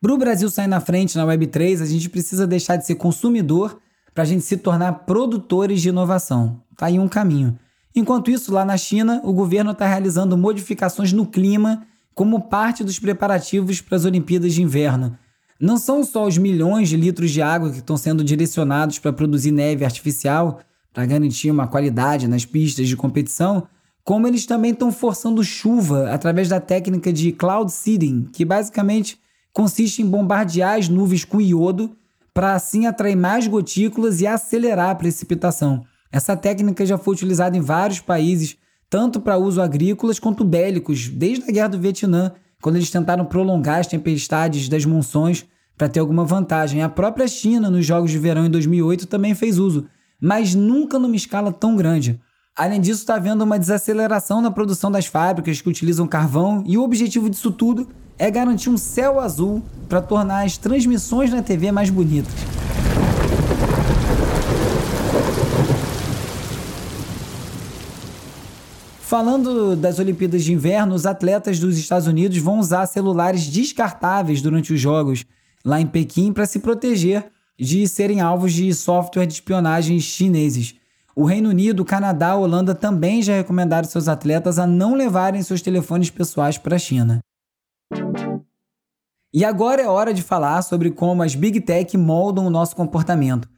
Para 0.00 0.14
o 0.14 0.16
Brasil 0.16 0.48
sair 0.48 0.68
na 0.68 0.78
frente 0.78 1.16
na 1.16 1.26
Web3, 1.26 1.82
a 1.82 1.86
gente 1.86 2.08
precisa 2.08 2.46
deixar 2.46 2.76
de 2.76 2.86
ser 2.86 2.94
consumidor 2.94 3.80
para 4.14 4.22
a 4.22 4.26
gente 4.26 4.44
se 4.44 4.56
tornar 4.56 4.92
produtores 5.04 5.82
de 5.82 5.88
inovação. 5.88 6.62
Está 6.70 6.86
aí 6.86 7.00
um 7.00 7.08
caminho. 7.08 7.58
Enquanto 7.96 8.30
isso, 8.30 8.54
lá 8.54 8.64
na 8.64 8.76
China, 8.76 9.20
o 9.24 9.32
governo 9.32 9.72
está 9.72 9.88
realizando 9.88 10.38
modificações 10.38 11.12
no 11.12 11.26
clima 11.26 11.84
como 12.14 12.42
parte 12.42 12.84
dos 12.84 13.00
preparativos 13.00 13.80
para 13.80 13.96
as 13.96 14.04
Olimpíadas 14.04 14.54
de 14.54 14.62
Inverno. 14.62 15.18
Não 15.62 15.78
são 15.78 16.02
só 16.02 16.26
os 16.26 16.36
milhões 16.36 16.88
de 16.88 16.96
litros 16.96 17.30
de 17.30 17.40
água 17.40 17.70
que 17.70 17.78
estão 17.78 17.96
sendo 17.96 18.24
direcionados 18.24 18.98
para 18.98 19.12
produzir 19.12 19.52
neve 19.52 19.84
artificial, 19.84 20.58
para 20.92 21.06
garantir 21.06 21.52
uma 21.52 21.68
qualidade 21.68 22.26
nas 22.26 22.44
pistas 22.44 22.88
de 22.88 22.96
competição, 22.96 23.68
como 24.02 24.26
eles 24.26 24.44
também 24.44 24.72
estão 24.72 24.90
forçando 24.90 25.44
chuva 25.44 26.10
através 26.10 26.48
da 26.48 26.58
técnica 26.58 27.12
de 27.12 27.30
cloud 27.30 27.70
seeding, 27.70 28.24
que 28.32 28.44
basicamente 28.44 29.20
consiste 29.52 30.02
em 30.02 30.04
bombardear 30.04 30.80
as 30.80 30.88
nuvens 30.88 31.24
com 31.24 31.40
iodo 31.40 31.96
para 32.34 32.54
assim 32.54 32.86
atrair 32.86 33.14
mais 33.14 33.46
gotículas 33.46 34.20
e 34.20 34.26
acelerar 34.26 34.90
a 34.90 34.94
precipitação. 34.96 35.84
Essa 36.10 36.36
técnica 36.36 36.84
já 36.84 36.98
foi 36.98 37.14
utilizada 37.14 37.56
em 37.56 37.60
vários 37.60 38.00
países, 38.00 38.56
tanto 38.90 39.20
para 39.20 39.38
uso 39.38 39.62
agrícolas 39.62 40.18
quanto 40.18 40.44
bélicos, 40.44 41.08
desde 41.08 41.48
a 41.48 41.52
Guerra 41.52 41.68
do 41.68 41.78
Vietnã, 41.78 42.32
quando 42.60 42.76
eles 42.76 42.90
tentaram 42.90 43.24
prolongar 43.24 43.78
as 43.78 43.86
tempestades 43.86 44.68
das 44.68 44.84
monções 44.84 45.46
para 45.76 45.88
ter 45.88 46.00
alguma 46.00 46.24
vantagem. 46.24 46.82
A 46.82 46.88
própria 46.88 47.26
China, 47.26 47.70
nos 47.70 47.84
Jogos 47.84 48.10
de 48.10 48.18
Verão 48.18 48.46
em 48.46 48.50
2008, 48.50 49.06
também 49.06 49.34
fez 49.34 49.58
uso, 49.58 49.86
mas 50.20 50.54
nunca 50.54 50.98
numa 50.98 51.16
escala 51.16 51.52
tão 51.52 51.76
grande. 51.76 52.20
Além 52.54 52.80
disso, 52.80 53.00
está 53.00 53.14
havendo 53.14 53.44
uma 53.44 53.58
desaceleração 53.58 54.42
na 54.42 54.50
produção 54.50 54.90
das 54.90 55.06
fábricas 55.06 55.60
que 55.60 55.68
utilizam 55.68 56.06
carvão, 56.06 56.62
e 56.66 56.76
o 56.76 56.82
objetivo 56.82 57.30
disso 57.30 57.50
tudo 57.50 57.88
é 58.18 58.30
garantir 58.30 58.68
um 58.68 58.76
céu 58.76 59.18
azul 59.18 59.62
para 59.88 60.02
tornar 60.02 60.44
as 60.44 60.58
transmissões 60.58 61.30
na 61.30 61.42
TV 61.42 61.72
mais 61.72 61.90
bonitas. 61.90 62.32
Falando 69.00 69.76
das 69.76 69.98
Olimpíadas 69.98 70.42
de 70.42 70.54
Inverno, 70.54 70.94
os 70.94 71.04
atletas 71.04 71.58
dos 71.58 71.76
Estados 71.76 72.06
Unidos 72.06 72.38
vão 72.38 72.58
usar 72.58 72.86
celulares 72.86 73.46
descartáveis 73.46 74.40
durante 74.40 74.72
os 74.72 74.80
Jogos 74.80 75.26
lá 75.64 75.80
em 75.80 75.86
Pequim 75.86 76.32
para 76.32 76.46
se 76.46 76.58
proteger 76.58 77.30
de 77.58 77.86
serem 77.86 78.20
alvos 78.20 78.52
de 78.52 78.72
software 78.74 79.26
de 79.26 79.34
espionagem 79.34 80.00
chineses. 80.00 80.74
O 81.14 81.24
Reino 81.24 81.50
Unido, 81.50 81.84
Canadá, 81.84 82.34
Holanda 82.34 82.74
também 82.74 83.22
já 83.22 83.34
recomendaram 83.34 83.86
seus 83.86 84.08
atletas 84.08 84.58
a 84.58 84.66
não 84.66 84.94
levarem 84.94 85.42
seus 85.42 85.60
telefones 85.60 86.10
pessoais 86.10 86.56
para 86.56 86.76
a 86.76 86.78
China. 86.78 87.20
E 89.34 89.44
agora 89.44 89.82
é 89.82 89.88
hora 89.88 90.12
de 90.12 90.22
falar 90.22 90.60
sobre 90.62 90.90
como 90.90 91.22
as 91.22 91.34
Big 91.34 91.60
Tech 91.60 91.96
moldam 91.96 92.46
o 92.46 92.50
nosso 92.50 92.74
comportamento. 92.74 93.48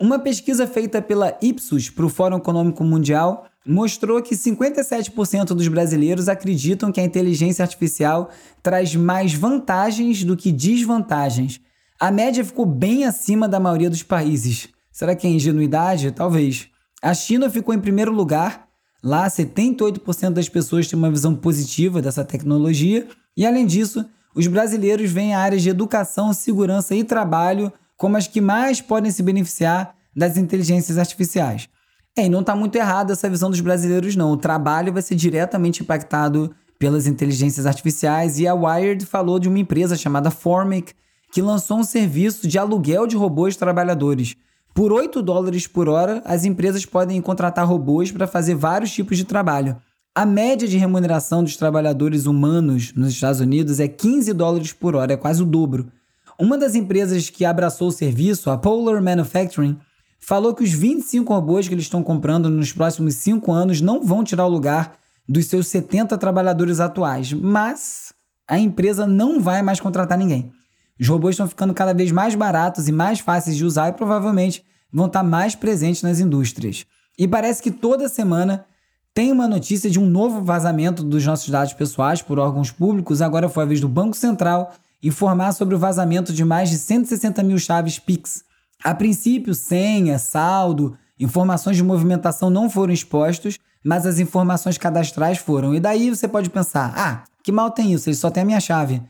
Uma 0.00 0.18
pesquisa 0.18 0.66
feita 0.66 1.00
pela 1.00 1.38
Ipsos 1.40 1.88
para 1.88 2.04
o 2.04 2.08
Fórum 2.08 2.38
Econômico 2.38 2.82
Mundial 2.82 3.46
mostrou 3.64 4.20
que 4.20 4.34
57% 4.34 5.46
dos 5.46 5.68
brasileiros 5.68 6.28
acreditam 6.28 6.90
que 6.90 7.00
a 7.00 7.04
inteligência 7.04 7.62
artificial 7.62 8.28
traz 8.62 8.94
mais 8.96 9.32
vantagens 9.32 10.24
do 10.24 10.36
que 10.36 10.50
desvantagens. 10.50 11.60
A 11.98 12.10
média 12.10 12.44
ficou 12.44 12.66
bem 12.66 13.04
acima 13.04 13.48
da 13.48 13.60
maioria 13.60 13.88
dos 13.88 14.02
países. 14.02 14.68
Será 14.92 15.14
que 15.14 15.26
é 15.26 15.30
ingenuidade? 15.30 16.10
Talvez. 16.10 16.68
A 17.00 17.14
China 17.14 17.48
ficou 17.48 17.72
em 17.72 17.80
primeiro 17.80 18.12
lugar. 18.12 18.66
Lá, 19.02 19.28
78% 19.28 20.30
das 20.30 20.48
pessoas 20.48 20.88
têm 20.88 20.98
uma 20.98 21.10
visão 21.10 21.34
positiva 21.34 22.02
dessa 22.02 22.24
tecnologia, 22.24 23.06
E 23.36 23.44
além 23.44 23.66
disso, 23.66 24.04
os 24.34 24.46
brasileiros 24.46 25.10
veem 25.10 25.34
áreas 25.34 25.62
de 25.62 25.68
educação, 25.68 26.32
segurança 26.32 26.94
e 26.94 27.02
trabalho 27.02 27.72
como 27.96 28.16
as 28.16 28.26
que 28.26 28.40
mais 28.40 28.80
podem 28.80 29.10
se 29.10 29.22
beneficiar 29.22 29.94
das 30.14 30.36
inteligências 30.36 30.98
artificiais. 30.98 31.68
É, 32.16 32.26
e 32.26 32.28
não 32.28 32.40
está 32.40 32.54
muito 32.54 32.76
errado 32.76 33.12
essa 33.12 33.28
visão 33.28 33.50
dos 33.50 33.60
brasileiros, 33.60 34.14
não. 34.14 34.30
O 34.30 34.36
trabalho 34.36 34.92
vai 34.92 35.02
ser 35.02 35.16
diretamente 35.16 35.82
impactado 35.82 36.54
pelas 36.78 37.06
inteligências 37.06 37.66
artificiais 37.66 38.38
e 38.38 38.46
a 38.46 38.54
Wired 38.54 39.04
falou 39.04 39.38
de 39.38 39.48
uma 39.48 39.58
empresa 39.58 39.96
chamada 39.96 40.30
Formic 40.30 40.92
que 41.32 41.42
lançou 41.42 41.78
um 41.78 41.84
serviço 41.84 42.46
de 42.46 42.58
aluguel 42.58 43.06
de 43.06 43.16
robôs 43.16 43.56
trabalhadores. 43.56 44.36
Por 44.72 44.92
8 44.92 45.20
dólares 45.22 45.66
por 45.66 45.88
hora, 45.88 46.22
as 46.24 46.44
empresas 46.44 46.86
podem 46.86 47.20
contratar 47.20 47.66
robôs 47.66 48.12
para 48.12 48.26
fazer 48.26 48.54
vários 48.54 48.92
tipos 48.92 49.16
de 49.16 49.24
trabalho. 49.24 49.76
A 50.14 50.24
média 50.24 50.68
de 50.68 50.76
remuneração 50.76 51.42
dos 51.42 51.56
trabalhadores 51.56 52.26
humanos 52.26 52.92
nos 52.94 53.10
Estados 53.10 53.40
Unidos 53.40 53.80
é 53.80 53.88
15 53.88 54.32
dólares 54.32 54.72
por 54.72 54.94
hora, 54.94 55.14
é 55.14 55.16
quase 55.16 55.42
o 55.42 55.46
dobro. 55.46 55.90
Uma 56.38 56.58
das 56.58 56.74
empresas 56.74 57.30
que 57.30 57.44
abraçou 57.44 57.88
o 57.88 57.92
serviço, 57.92 58.50
a 58.50 58.58
Polar 58.58 59.00
Manufacturing, 59.02 59.78
falou 60.18 60.54
que 60.54 60.64
os 60.64 60.72
25 60.72 61.32
robôs 61.32 61.68
que 61.68 61.74
eles 61.74 61.84
estão 61.84 62.02
comprando 62.02 62.50
nos 62.50 62.72
próximos 62.72 63.14
5 63.16 63.52
anos 63.52 63.80
não 63.80 64.02
vão 64.02 64.24
tirar 64.24 64.46
o 64.46 64.50
lugar 64.50 64.96
dos 65.28 65.46
seus 65.46 65.68
70 65.68 66.16
trabalhadores 66.18 66.80
atuais, 66.80 67.32
mas 67.32 68.12
a 68.48 68.58
empresa 68.58 69.06
não 69.06 69.40
vai 69.40 69.62
mais 69.62 69.80
contratar 69.80 70.18
ninguém. 70.18 70.52
Os 71.00 71.08
robôs 71.08 71.34
estão 71.34 71.48
ficando 71.48 71.74
cada 71.74 71.94
vez 71.94 72.10
mais 72.10 72.34
baratos 72.34 72.88
e 72.88 72.92
mais 72.92 73.20
fáceis 73.20 73.56
de 73.56 73.64
usar 73.64 73.88
e 73.88 73.92
provavelmente 73.92 74.64
vão 74.92 75.06
estar 75.06 75.22
mais 75.22 75.54
presentes 75.54 76.02
nas 76.02 76.20
indústrias. 76.20 76.86
E 77.18 77.26
parece 77.28 77.62
que 77.62 77.70
toda 77.70 78.08
semana 78.08 78.64
tem 79.12 79.30
uma 79.30 79.46
notícia 79.46 79.88
de 79.88 79.98
um 79.98 80.06
novo 80.06 80.42
vazamento 80.42 81.02
dos 81.02 81.24
nossos 81.24 81.48
dados 81.48 81.72
pessoais 81.72 82.20
por 82.20 82.38
órgãos 82.38 82.70
públicos. 82.70 83.22
Agora 83.22 83.48
foi 83.48 83.62
a 83.62 83.66
vez 83.66 83.80
do 83.80 83.88
Banco 83.88 84.16
Central 84.16 84.72
informar 85.04 85.52
sobre 85.52 85.74
o 85.74 85.78
vazamento 85.78 86.32
de 86.32 86.44
mais 86.44 86.70
de 86.70 86.78
160 86.78 87.42
mil 87.42 87.58
chaves 87.58 87.98
Pix. 87.98 88.42
A 88.82 88.94
princípio, 88.94 89.54
senha, 89.54 90.18
saldo, 90.18 90.96
informações 91.20 91.76
de 91.76 91.82
movimentação 91.82 92.48
não 92.48 92.70
foram 92.70 92.92
expostos, 92.92 93.58
mas 93.84 94.06
as 94.06 94.18
informações 94.18 94.78
cadastrais 94.78 95.38
foram. 95.38 95.74
E 95.74 95.80
daí 95.80 96.08
você 96.08 96.26
pode 96.26 96.48
pensar: 96.48 96.92
ah, 96.96 97.24
que 97.42 97.52
mal 97.52 97.70
tem 97.70 97.92
isso, 97.92 98.08
ele 98.08 98.16
só 98.16 98.30
tem 98.30 98.42
a 98.42 98.46
minha 98.46 98.60
chave. 98.60 99.02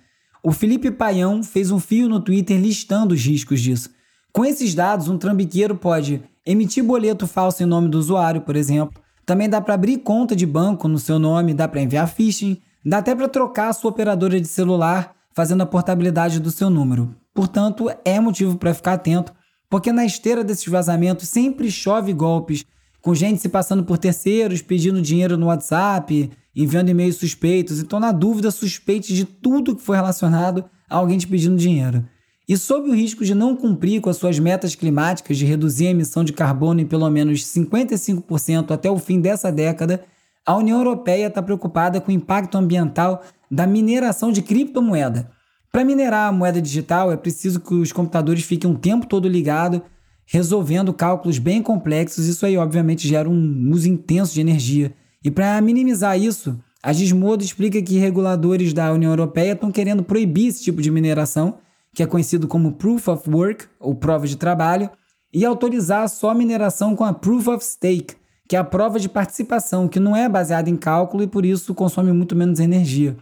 O 0.43 0.53
Felipe 0.53 0.91
Paião 0.91 1.43
fez 1.43 1.71
um 1.71 1.79
fio 1.79 2.09
no 2.09 2.21
Twitter 2.21 2.61
listando 2.61 3.15
os 3.15 3.25
riscos 3.25 3.61
disso. 3.61 3.91
Com 4.33 4.45
esses 4.45 4.75
dados, 4.75 5.09
um 5.09 5.17
trambiqueiro 5.17 5.77
pode 5.77 6.23
emitir 6.45 6.85
boleto 6.85 7.27
falso 7.27 7.63
em 7.63 7.67
nome 7.67 7.89
do 7.89 7.99
usuário, 7.99 8.41
por 8.41 8.57
exemplo. 8.57 9.01
Também 9.25 9.49
dá 9.49 9.61
para 9.61 9.75
abrir 9.75 9.99
conta 9.99 10.37
de 10.37 10.45
banco 10.45 10.87
no 10.87 10.99
seu 10.99 11.19
nome, 11.19 11.55
dá 11.55 11.67
para 11.67 11.81
enviar 11.81 12.07
phishing, 12.09 12.61
dá 12.85 12.99
até 12.99 13.15
para 13.15 13.29
trocar 13.29 13.69
a 13.69 13.73
sua 13.73 13.91
operadora 13.91 14.39
de 14.39 14.49
celular 14.49 15.15
fazendo 15.35 15.63
a 15.63 15.67
portabilidade 15.67 16.41
do 16.41 16.51
seu 16.51 16.71
número. 16.71 17.15
Portanto, 17.35 17.91
é 18.05 18.21
motivo 18.21 18.57
para 18.57 18.73
ficar 18.73 18.95
atento, 18.95 19.33
porque 19.69 19.93
na 19.93 20.05
esteira 20.05 20.45
desses 20.45 20.67
vazamentos 20.69 21.29
sempre 21.29 21.71
chove 21.71 22.13
golpes, 22.13 22.65
com 23.03 23.15
gente 23.15 23.43
se 23.43 23.49
passando 23.49 23.85
por 23.85 23.99
terceiros, 23.99 24.63
pedindo 24.63 25.03
dinheiro 25.03 25.37
no 25.37 25.47
WhatsApp, 25.47 26.31
enviando 26.55 26.89
e-mails 26.89 27.17
suspeitos. 27.17 27.81
Então, 27.81 27.99
na 27.99 28.13
dúvida, 28.13 28.51
suspeite 28.51 29.13
de 29.13 29.25
tudo 29.25 29.75
que 29.75 29.83
foi 29.83 29.97
relacionado 29.97 30.65
a 30.89 30.97
alguém 30.97 31.19
te 31.19 31.27
pedindo 31.27 31.57
dinheiro. 31.57 32.05
E 32.47 32.57
sob 32.57 32.89
o 32.89 32.95
risco 32.95 33.25
de 33.25 33.35
não 33.35 33.57
cumprir 33.57 34.01
com 34.01 34.11
as 34.11 34.19
suas 34.19 34.39
metas 34.39 34.75
climáticas 34.75 35.37
de 35.37 35.47
reduzir 35.47 35.87
a 35.87 35.91
emissão 35.91 36.23
de 36.23 36.33
carbono 36.33 36.81
em 36.81 36.87
pelo 36.87 37.09
menos 37.11 37.43
55% 37.45 38.71
até 38.71 38.91
o 38.91 38.99
fim 38.99 39.19
dessa 39.19 39.51
década, 39.51 40.05
a 40.47 40.55
União 40.55 40.77
Europeia 40.77 41.29
está 41.29 41.43
preocupada 41.43 42.01
com 42.03 42.13
o 42.13 42.15
impacto 42.15 42.59
ambiental 42.59 43.23
da 43.55 43.67
mineração 43.67 44.33
de 44.33 44.43
criptomoeda. 44.43 45.31
Para 45.71 45.85
minerar 45.85 46.29
a 46.29 46.33
moeda 46.33 46.61
digital, 46.61 47.13
é 47.13 47.17
preciso 47.17 47.61
que 47.61 47.75
os 47.75 47.93
computadores 47.93 48.45
fiquem 48.45 48.69
um 48.69 48.75
tempo 48.75 49.07
todo 49.07 49.29
ligados, 49.29 49.81
resolvendo 50.27 50.93
cálculos 50.93 51.39
bem 51.39 51.63
complexos. 51.63 52.27
Isso 52.27 52.45
aí, 52.45 52.57
obviamente, 52.57 53.07
gera 53.07 53.29
um 53.29 53.71
uso 53.71 53.89
intenso 53.89 54.35
de 54.35 54.41
energia. 54.41 54.93
E 55.25 55.31
para 55.31 55.61
minimizar 55.61 56.19
isso, 56.19 56.59
a 56.83 56.93
Gizmodo 56.93 57.45
explica 57.45 57.81
que 57.81 57.97
reguladores 57.97 58.73
da 58.73 58.93
União 58.93 59.13
Europeia 59.13 59.53
estão 59.53 59.71
querendo 59.71 60.03
proibir 60.03 60.49
esse 60.49 60.63
tipo 60.63 60.83
de 60.83 60.91
mineração, 60.91 61.59
que 61.95 62.03
é 62.03 62.07
conhecido 62.07 62.49
como 62.49 62.73
Proof 62.73 63.09
of 63.09 63.31
Work, 63.31 63.67
ou 63.79 63.95
prova 63.95 64.27
de 64.27 64.37
trabalho, 64.37 64.91
e 65.33 65.45
autorizar 65.45 66.09
só 66.09 66.31
a 66.31 66.35
mineração 66.35 66.97
com 66.97 67.05
a 67.05 67.13
Proof 67.15 67.49
of 67.49 67.65
Stake, 67.65 68.17
que 68.49 68.57
é 68.57 68.59
a 68.59 68.65
prova 68.65 68.99
de 68.99 69.09
participação, 69.09 69.89
que 69.89 70.01
não 70.01 70.15
é 70.15 70.29
baseada 70.29 70.69
em 70.69 70.77
cálculo 70.77 71.23
e 71.23 71.27
por 71.27 71.45
isso 71.45 71.73
consome 71.73 72.13
muito 72.13 72.37
menos 72.37 72.61
energia. 72.61 73.17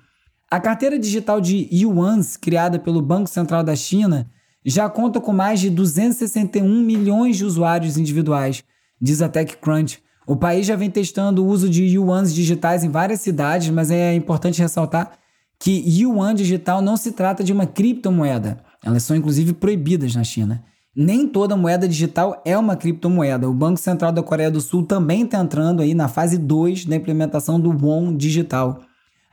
A 0.52 0.60
carteira 0.60 0.98
digital 0.98 1.40
de 1.40 1.66
yuans, 1.72 2.36
criada 2.36 2.78
pelo 2.78 3.00
Banco 3.00 3.26
Central 3.26 3.64
da 3.64 3.74
China, 3.74 4.30
já 4.62 4.86
conta 4.86 5.18
com 5.18 5.32
mais 5.32 5.58
de 5.58 5.70
261 5.70 6.82
milhões 6.82 7.38
de 7.38 7.44
usuários 7.46 7.96
individuais, 7.96 8.62
diz 9.00 9.22
a 9.22 9.30
TechCrunch, 9.30 10.02
o 10.26 10.36
país 10.36 10.66
já 10.66 10.76
vem 10.76 10.90
testando 10.90 11.42
o 11.42 11.48
uso 11.48 11.70
de 11.70 11.84
yuans 11.84 12.34
digitais 12.34 12.84
em 12.84 12.90
várias 12.90 13.22
cidades, 13.22 13.70
mas 13.70 13.90
é 13.90 14.14
importante 14.14 14.60
ressaltar 14.60 15.12
que 15.58 15.82
yuan 15.86 16.34
digital 16.34 16.82
não 16.82 16.98
se 16.98 17.12
trata 17.12 17.42
de 17.42 17.50
uma 17.50 17.64
criptomoeda. 17.64 18.58
Elas 18.84 19.04
são 19.04 19.16
inclusive 19.16 19.54
proibidas 19.54 20.14
na 20.14 20.22
China. 20.22 20.62
Nem 20.94 21.26
toda 21.26 21.56
moeda 21.56 21.88
digital 21.88 22.42
é 22.44 22.58
uma 22.58 22.76
criptomoeda. 22.76 23.48
O 23.48 23.54
Banco 23.54 23.80
Central 23.80 24.12
da 24.12 24.22
Coreia 24.22 24.50
do 24.50 24.60
Sul 24.60 24.84
também 24.84 25.24
está 25.24 25.40
entrando 25.40 25.80
aí 25.80 25.94
na 25.94 26.08
fase 26.08 26.36
2 26.36 26.84
da 26.84 26.96
implementação 26.96 27.58
do 27.58 27.70
won 27.70 28.14
digital. 28.14 28.82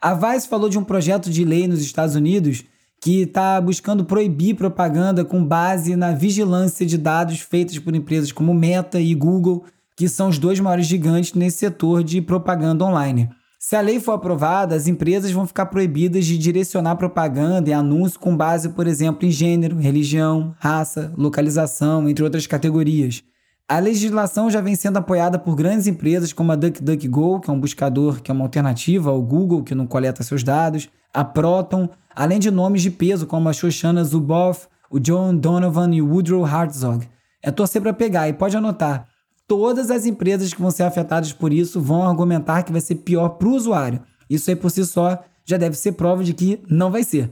A 0.02 0.14
Vice 0.14 0.48
falou 0.48 0.70
de 0.70 0.80
um 0.80 0.84
projeto 0.84 1.30
de 1.30 1.44
lei 1.44 1.68
nos 1.68 1.82
Estados 1.82 2.16
Unidos 2.16 2.64
que 3.02 3.22
está 3.22 3.60
buscando 3.60 4.06
proibir 4.06 4.56
propaganda 4.56 5.26
com 5.26 5.44
base 5.44 5.96
na 5.96 6.12
vigilância 6.12 6.86
de 6.86 6.98
dados 6.98 7.40
feitas 7.40 7.78
por 7.80 7.94
empresas 7.94 8.32
como 8.32 8.54
Meta 8.54 9.00
e 9.00 9.14
Google 9.14 9.66
que 9.98 10.08
são 10.08 10.30
os 10.30 10.38
dois 10.38 10.58
maiores 10.62 10.86
gigantes 10.86 11.34
nesse 11.34 11.58
setor 11.58 12.02
de 12.02 12.22
propaganda 12.22 12.86
online. 12.86 13.30
Se 13.60 13.76
a 13.76 13.82
lei 13.82 14.00
for 14.00 14.14
aprovada, 14.14 14.74
as 14.74 14.88
empresas 14.88 15.32
vão 15.32 15.46
ficar 15.46 15.66
proibidas 15.66 16.26
de 16.26 16.38
direcionar 16.38 16.96
propaganda 16.96 17.70
e 17.70 17.74
anúncio 17.74 18.18
com 18.18 18.36
base, 18.36 18.70
por 18.70 18.88
exemplo, 18.88 19.28
em 19.28 19.32
gênero, 19.32 19.76
religião, 19.76 20.56
raça, 20.58 21.14
localização, 21.18 22.08
entre 22.08 22.24
outras 22.24 22.48
categorias. 22.48 23.22
A 23.70 23.78
legislação 23.78 24.50
já 24.50 24.62
vem 24.62 24.76
sendo 24.76 24.98
apoiada 24.98 25.38
por 25.38 25.56
grandes 25.56 25.86
empresas 25.86 26.34
como 26.34 26.52
a 26.52 26.56
DuckDuckGo, 26.56 27.40
que 27.40 27.52
é 27.52 27.54
um 27.54 27.60
buscador 27.60 28.20
que 28.20 28.32
é 28.32 28.34
uma 28.34 28.44
alternativa 28.44 29.12
ao 29.12 29.22
Google, 29.22 29.62
que 29.62 29.76
não 29.76 29.86
coleta 29.86 30.24
seus 30.24 30.44
dados, 30.44 30.90
a 31.14 31.24
Proton, 31.24 31.88
além 32.16 32.40
de 32.40 32.50
nomes 32.50 32.82
de 32.82 32.90
peso 32.90 33.28
como 33.28 33.48
a 33.48 33.54
Shoshana 33.54 34.04
Zuboff, 34.04 34.66
o 34.90 35.00
John 35.00 35.36
Donovan 35.36 35.94
e 35.94 36.02
o 36.02 36.10
Woodrow 36.12 36.44
Hartzog. 36.44 37.08
É 37.44 37.52
torcer 37.52 37.80
para 37.80 37.94
pegar 37.94 38.28
e 38.28 38.34
pode 38.34 38.58
anotar 38.58 39.08
todas 39.48 39.92
as 39.92 40.08
empresas 40.08 40.52
que 40.52 40.62
vão 40.62 40.72
ser 40.72 40.84
afetadas 40.84 41.32
por 41.32 41.54
isso 41.54 41.80
vão 41.80 42.10
argumentar 42.10 42.64
que 42.64 42.72
vai 42.72 42.82
ser 42.82 42.96
pior 42.96 43.30
para 43.30 43.48
o 43.48 43.54
usuário. 43.54 44.02
Isso 44.28 44.50
aí 44.50 44.56
por 44.56 44.72
si 44.72 44.84
só 44.84 45.24
já 45.46 45.58
deve 45.58 45.76
ser 45.76 45.92
prova 45.92 46.24
de 46.24 46.34
que 46.34 46.60
não 46.68 46.90
vai 46.90 47.04
ser. 47.04 47.30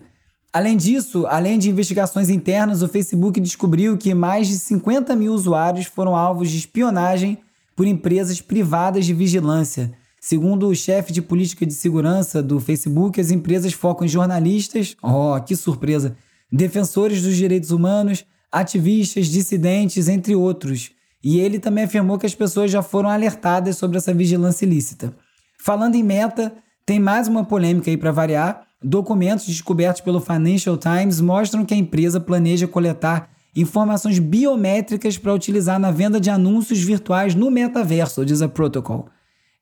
Além 0.57 0.75
disso, 0.75 1.27
além 1.27 1.59
de 1.59 1.69
investigações 1.69 2.31
internas, 2.31 2.81
o 2.81 2.87
Facebook 2.87 3.39
descobriu 3.39 3.95
que 3.95 4.11
mais 4.15 4.47
de 4.47 4.57
50 4.57 5.15
mil 5.15 5.31
usuários 5.31 5.85
foram 5.85 6.15
alvos 6.15 6.49
de 6.49 6.57
espionagem 6.57 7.37
por 7.75 7.85
empresas 7.85 8.41
privadas 8.41 9.05
de 9.05 9.13
vigilância. 9.13 9.93
Segundo 10.19 10.67
o 10.67 10.73
chefe 10.73 11.13
de 11.13 11.21
política 11.21 11.63
de 11.63 11.75
segurança 11.75 12.41
do 12.41 12.59
Facebook, 12.59 13.21
as 13.21 13.29
empresas 13.29 13.71
focam 13.73 14.03
em 14.03 14.09
jornalistas, 14.09 14.97
oh, 15.03 15.39
que 15.45 15.55
surpresa, 15.55 16.17
defensores 16.51 17.21
dos 17.21 17.35
direitos 17.35 17.69
humanos, 17.69 18.25
ativistas, 18.51 19.27
dissidentes, 19.27 20.07
entre 20.07 20.33
outros. 20.33 20.89
E 21.23 21.39
ele 21.39 21.59
também 21.59 21.83
afirmou 21.83 22.17
que 22.17 22.25
as 22.25 22.33
pessoas 22.33 22.71
já 22.71 22.81
foram 22.81 23.09
alertadas 23.09 23.77
sobre 23.77 23.99
essa 23.99 24.11
vigilância 24.11 24.65
ilícita. 24.65 25.15
Falando 25.59 25.93
em 25.93 26.01
meta, 26.01 26.51
tem 26.83 26.99
mais 26.99 27.27
uma 27.27 27.45
polêmica 27.45 27.91
aí 27.91 27.97
para 27.97 28.11
variar. 28.11 28.66
Documentos 28.83 29.47
descobertos 29.47 30.01
pelo 30.01 30.21
Financial 30.21 30.77
Times 30.77 31.19
mostram 31.19 31.65
que 31.65 31.73
a 31.73 31.77
empresa 31.77 32.19
planeja 32.19 32.67
coletar 32.67 33.29
informações 33.55 34.19
biométricas 34.19 35.17
para 35.17 35.33
utilizar 35.33 35.79
na 35.79 35.89
venda 35.89 36.19
de 36.19 36.29
anúncios 36.29 36.79
virtuais 36.79 37.33
no 37.33 37.49
metaverso, 37.49 38.23
diz 38.23 38.39
a 38.43 38.47
Protocol. 38.47 39.09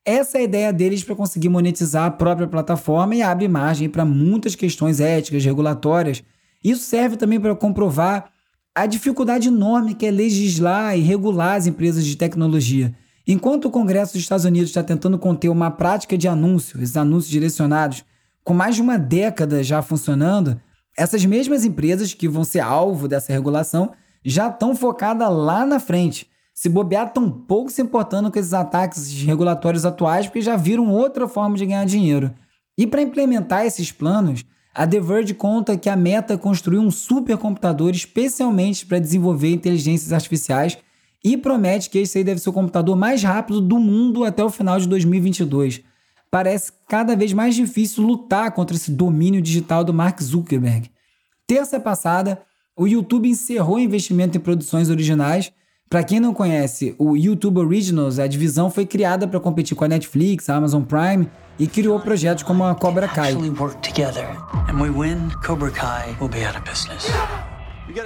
Essa 0.04 0.38
é 0.38 0.42
a 0.42 0.44
ideia 0.44 0.74
deles 0.74 1.02
para 1.02 1.16
conseguir 1.16 1.48
monetizar 1.48 2.06
a 2.06 2.12
própria 2.12 2.46
plataforma 2.46 3.16
e 3.16 3.22
abre 3.22 3.48
margem 3.48 3.88
para 3.90 4.04
muitas 4.04 4.54
questões 4.54 5.00
éticas, 5.00 5.46
regulatórias. 5.46 6.22
Isso 6.62 6.84
serve 6.84 7.16
também 7.16 7.40
para 7.40 7.56
comprovar 7.56 8.30
a 8.76 8.86
dificuldade 8.86 9.48
enorme 9.48 9.96
que 9.96 10.06
é 10.06 10.12
legislar 10.12 10.98
e 10.98 11.02
regular 11.02 11.56
as 11.56 11.68
empresas 11.68 12.06
de 12.06 12.18
tecnologia. 12.18 12.94
Enquanto 13.26 13.66
o 13.66 13.72
Congresso 13.72 14.14
dos 14.14 14.22
Estados 14.24 14.46
Unidos 14.46 14.70
está 14.70 14.84
tentando 14.84 15.18
conter 15.18 15.48
uma 15.48 15.72
prática 15.72 16.18
de 16.18 16.28
anúncio, 16.28 16.84
esses 16.84 16.98
anúncios 16.98 17.32
direcionados, 17.32 18.04
com 18.46 18.54
mais 18.54 18.76
de 18.76 18.82
uma 18.82 18.98
década 18.98 19.64
já 19.64 19.82
funcionando, 19.82 20.62
essas 20.96 21.26
mesmas 21.26 21.66
empresas 21.66 22.14
que 22.14 22.30
vão 22.30 22.44
ser 22.44 22.60
alvo 22.60 23.08
dessa 23.08 23.34
regulação 23.34 23.92
já 24.24 24.48
estão 24.48 24.76
focadas 24.76 25.30
lá 25.30 25.66
na 25.66 25.80
frente. 25.80 26.30
Se 26.54 26.70
bobear, 26.70 27.12
tão 27.12 27.30
pouco 27.30 27.72
se 27.72 27.82
importando 27.82 28.32
com 28.32 28.40
esses 28.40 28.54
ataques 28.54 29.12
regulatórios 29.24 29.84
atuais, 29.84 30.28
porque 30.28 30.42
já 30.42 30.56
viram 30.56 30.90
outra 30.90 31.28
forma 31.28 31.58
de 31.58 31.66
ganhar 31.66 31.86
dinheiro. 31.86 32.34
E 32.78 32.86
para 32.86 33.02
implementar 33.02 33.66
esses 33.66 33.92
planos, 33.92 34.46
A 34.74 34.86
The 34.86 35.02
Verge 35.02 35.34
conta 35.34 35.76
que 35.76 35.90
a 35.90 35.96
Meta 35.96 36.36
é 36.36 36.38
construiu 36.38 36.82
um 36.82 36.92
supercomputador 36.92 37.92
especialmente 37.92 38.86
para 38.86 39.00
desenvolver 39.00 39.52
inteligências 39.52 40.14
artificiais 40.14 40.78
e 41.24 41.36
promete 41.36 41.90
que 41.90 41.98
esse 41.98 42.20
aí 42.20 42.24
deve 42.24 42.40
ser 42.40 42.50
o 42.50 42.54
computador 42.54 42.96
mais 42.96 43.24
rápido 43.24 43.60
do 43.60 43.80
mundo 43.80 44.24
até 44.24 44.44
o 44.44 44.50
final 44.50 44.80
de 44.80 44.88
2022. 44.88 45.82
Parece 46.36 46.70
cada 46.86 47.16
vez 47.16 47.32
mais 47.32 47.56
difícil 47.56 48.04
lutar 48.04 48.52
contra 48.52 48.76
esse 48.76 48.92
domínio 48.92 49.42
digital 49.42 49.86
do 49.86 49.94
Mark 49.94 50.22
Zuckerberg. 50.22 50.92
Terça 51.48 51.80
passada, 51.80 52.42
o 52.76 52.86
YouTube 52.86 53.30
encerrou 53.30 53.80
investimento 53.80 54.38
em 54.38 54.42
produções 54.42 54.90
originais. 54.90 55.54
Para 55.90 56.04
quem 56.04 56.20
não 56.20 56.34
conhece, 56.34 56.94
o 57.00 57.16
YouTube 57.16 57.60
Originals, 57.60 58.20
a 58.20 58.28
divisão 58.28 58.70
foi 58.70 58.86
criada 58.86 59.26
para 59.26 59.40
competir 59.40 59.78
com 59.78 59.86
a 59.86 59.88
Netflix, 59.88 60.50
a 60.50 60.58
Amazon 60.58 60.84
Prime 60.84 61.26
e 61.58 61.68
criou 61.68 62.02
projetos 62.02 62.44
como 62.44 62.66
a 62.66 62.76
Cobra 62.76 63.08
Kai. 63.08 63.34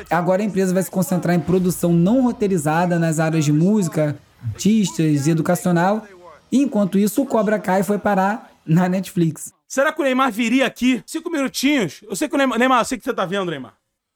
Agora 0.07 0.43
a 0.43 0.45
empresa 0.45 0.71
vai 0.71 0.83
se 0.83 0.91
concentrar 0.91 1.35
em 1.35 1.39
produção 1.39 1.91
não 1.91 2.21
roteirizada 2.21 2.99
nas 2.99 3.19
áreas 3.19 3.43
de 3.43 3.51
música, 3.51 4.15
artistas 4.53 5.25
e 5.25 5.31
educacional. 5.31 6.05
Enquanto 6.51 6.97
isso, 6.97 7.21
o 7.21 7.25
Cobra 7.25 7.59
Kai 7.59 7.83
foi 7.83 7.97
parar 7.97 8.51
na 8.65 8.89
Netflix. 8.89 9.53
Será 9.67 9.93
que 9.93 10.01
o 10.01 10.03
Neymar 10.03 10.31
viria 10.31 10.65
aqui? 10.65 11.03
Cinco 11.05 11.29
minutinhos. 11.29 12.01
Eu 12.03 12.15
sei 12.15 12.27
que 12.27 12.35
o 12.35 12.37
Neymar. 12.37 12.57
Neymar, 12.57 12.81
eu 12.81 12.85
sei 12.85 12.97
que 12.97 13.03
você 13.03 13.13
tá 13.13 13.25
vendo, 13.25 13.51
Neymar. 13.51 13.75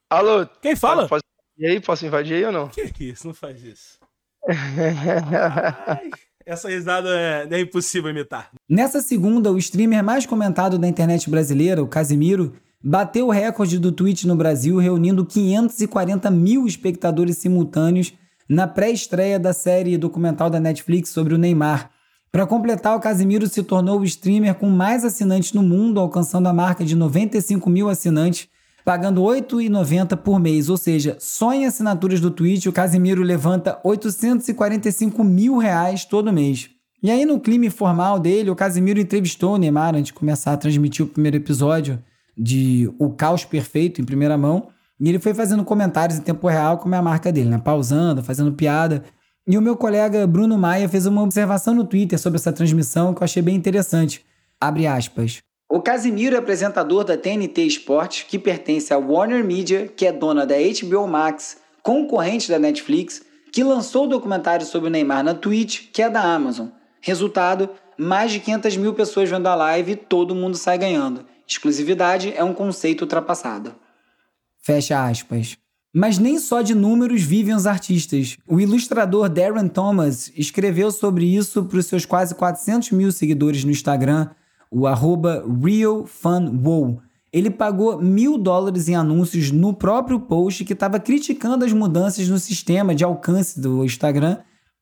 Alô? 0.09 0.45
Quem 0.61 0.75
fala? 0.75 1.07
Posso, 1.07 1.23
e 1.57 1.65
aí, 1.65 1.79
posso 1.79 2.05
invadir 2.05 2.35
aí 2.35 2.45
ou 2.45 2.51
não? 2.51 2.67
Que 2.69 2.91
que 2.91 3.09
isso? 3.09 3.27
Não 3.27 3.33
faz 3.33 3.63
isso. 3.63 3.99
Essa 6.45 6.69
risada 6.69 7.09
é, 7.09 7.47
é 7.49 7.59
impossível 7.59 8.09
imitar. 8.09 8.49
Nessa 8.67 9.01
segunda, 9.01 9.51
o 9.51 9.57
streamer 9.57 10.03
mais 10.03 10.25
comentado 10.25 10.77
da 10.77 10.87
internet 10.87 11.29
brasileira, 11.29 11.81
o 11.81 11.87
Casimiro, 11.87 12.53
bateu 12.83 13.27
o 13.27 13.31
recorde 13.31 13.79
do 13.79 13.91
Twitch 13.91 14.25
no 14.25 14.35
Brasil, 14.35 14.77
reunindo 14.77 15.25
540 15.25 16.29
mil 16.29 16.65
espectadores 16.65 17.37
simultâneos 17.37 18.13
na 18.49 18.67
pré-estreia 18.67 19.39
da 19.39 19.53
série 19.53 19.97
documental 19.97 20.49
da 20.49 20.59
Netflix 20.59 21.09
sobre 21.09 21.33
o 21.33 21.37
Neymar. 21.37 21.89
Para 22.33 22.47
completar, 22.47 22.97
o 22.97 22.99
Casimiro 22.99 23.47
se 23.47 23.61
tornou 23.61 23.99
o 23.99 24.03
streamer 24.03 24.55
com 24.55 24.67
mais 24.67 25.05
assinantes 25.05 25.53
no 25.53 25.61
mundo, 25.61 25.99
alcançando 25.99 26.49
a 26.49 26.53
marca 26.53 26.83
de 26.83 26.95
95 26.95 27.69
mil 27.69 27.87
assinantes 27.87 28.49
pagando 28.83 29.23
R$ 29.23 29.39
8,90 29.39 30.17
por 30.17 30.39
mês. 30.39 30.67
Ou 30.67 30.75
seja, 30.75 31.15
só 31.19 31.53
em 31.53 31.67
assinaturas 31.67 32.19
do 32.19 32.31
Twitch 32.31 32.65
o 32.65 32.71
Casimiro 32.71 33.21
levanta 33.21 33.79
845 33.83 35.23
mil 35.23 35.57
reais 35.57 36.05
todo 36.05 36.33
mês. 36.33 36.71
E 37.03 37.11
aí, 37.11 37.23
no 37.23 37.39
clima 37.39 37.67
informal 37.67 38.19
dele, 38.19 38.49
o 38.49 38.55
Casimiro 38.55 38.99
entrevistou 38.99 39.53
o 39.53 39.57
Neymar 39.59 39.93
antes 39.93 40.07
de 40.07 40.13
começar 40.13 40.53
a 40.53 40.57
transmitir 40.57 41.05
o 41.05 41.09
primeiro 41.09 41.37
episódio 41.37 42.01
de 42.35 42.91
O 42.97 43.11
Caos 43.11 43.45
Perfeito 43.45 44.01
em 44.01 44.03
primeira 44.03 44.35
mão. 44.39 44.69
E 44.99 45.07
ele 45.07 45.19
foi 45.19 45.35
fazendo 45.35 45.63
comentários 45.63 46.17
em 46.17 46.21
tempo 46.23 46.47
real, 46.47 46.79
como 46.79 46.95
é 46.95 46.97
a 46.97 47.01
marca 47.03 47.31
dele, 47.31 47.49
né? 47.51 47.59
Pausando, 47.59 48.23
fazendo 48.23 48.53
piada. 48.53 49.03
E 49.45 49.57
o 49.57 49.61
meu 49.61 49.75
colega 49.75 50.25
Bruno 50.25 50.57
Maia 50.57 50.87
fez 50.87 51.05
uma 51.05 51.21
observação 51.21 51.75
no 51.75 51.83
Twitter 51.83 52.17
sobre 52.17 52.37
essa 52.37 52.53
transmissão 52.53 53.13
que 53.13 53.21
eu 53.21 53.25
achei 53.25 53.41
bem 53.41 53.55
interessante. 53.55 54.25
Abre 54.59 54.87
aspas. 54.87 55.39
O 55.69 55.81
Casimiro 55.81 56.35
é 56.35 56.39
apresentador 56.39 57.03
da 57.03 57.17
TNT 57.17 57.63
Esportes, 57.63 58.23
que 58.23 58.39
pertence 58.39 58.93
à 58.93 58.97
Warner 58.97 59.43
Media, 59.43 59.87
que 59.87 60.05
é 60.05 60.13
dona 60.13 60.45
da 60.45 60.55
HBO 60.55 61.07
Max, 61.07 61.57
concorrente 61.81 62.49
da 62.49 62.57
Netflix, 62.57 63.21
que 63.51 63.63
lançou 63.63 64.05
o 64.05 64.07
documentário 64.07 64.65
sobre 64.65 64.87
o 64.87 64.91
Neymar 64.91 65.23
na 65.23 65.33
Twitch, 65.33 65.89
que 65.91 66.01
é 66.01 66.09
da 66.09 66.21
Amazon. 66.21 66.67
Resultado: 67.01 67.69
mais 67.97 68.31
de 68.31 68.39
500 68.39 68.77
mil 68.77 68.93
pessoas 68.93 69.29
vendo 69.29 69.47
a 69.47 69.55
live 69.55 69.91
e 69.91 69.95
todo 69.97 70.33
mundo 70.33 70.55
sai 70.55 70.77
ganhando. 70.77 71.25
Exclusividade 71.45 72.33
é 72.33 72.43
um 72.43 72.53
conceito 72.53 73.01
ultrapassado. 73.01 73.75
Fecha 74.61 75.05
aspas. 75.05 75.57
Mas 75.93 76.17
nem 76.17 76.39
só 76.39 76.61
de 76.61 76.73
números 76.73 77.21
vivem 77.21 77.53
os 77.53 77.67
artistas. 77.67 78.37
O 78.47 78.59
ilustrador 78.59 79.29
Darren 79.29 79.67
Thomas 79.67 80.31
escreveu 80.35 80.91
sobre 80.91 81.25
isso 81.25 81.63
para 81.65 81.77
os 81.77 81.85
seus 81.85 82.05
quase 82.05 82.33
400 82.33 82.91
mil 82.91 83.11
seguidores 83.11 83.63
no 83.63 83.71
Instagram 83.71 84.29
o 84.73 84.87
arroba 84.87 85.45
RealFunWow. 85.63 86.99
Ele 87.31 87.49
pagou 87.49 88.01
mil 88.01 88.37
dólares 88.37 88.89
em 88.89 88.95
anúncios 88.95 89.51
no 89.51 89.73
próprio 89.73 90.19
post 90.19 90.65
que 90.65 90.73
estava 90.73 90.99
criticando 90.99 91.63
as 91.63 91.71
mudanças 91.71 92.27
no 92.27 92.39
sistema 92.39 92.95
de 92.95 93.03
alcance 93.03 93.59
do 93.59 93.85
Instagram 93.85 94.37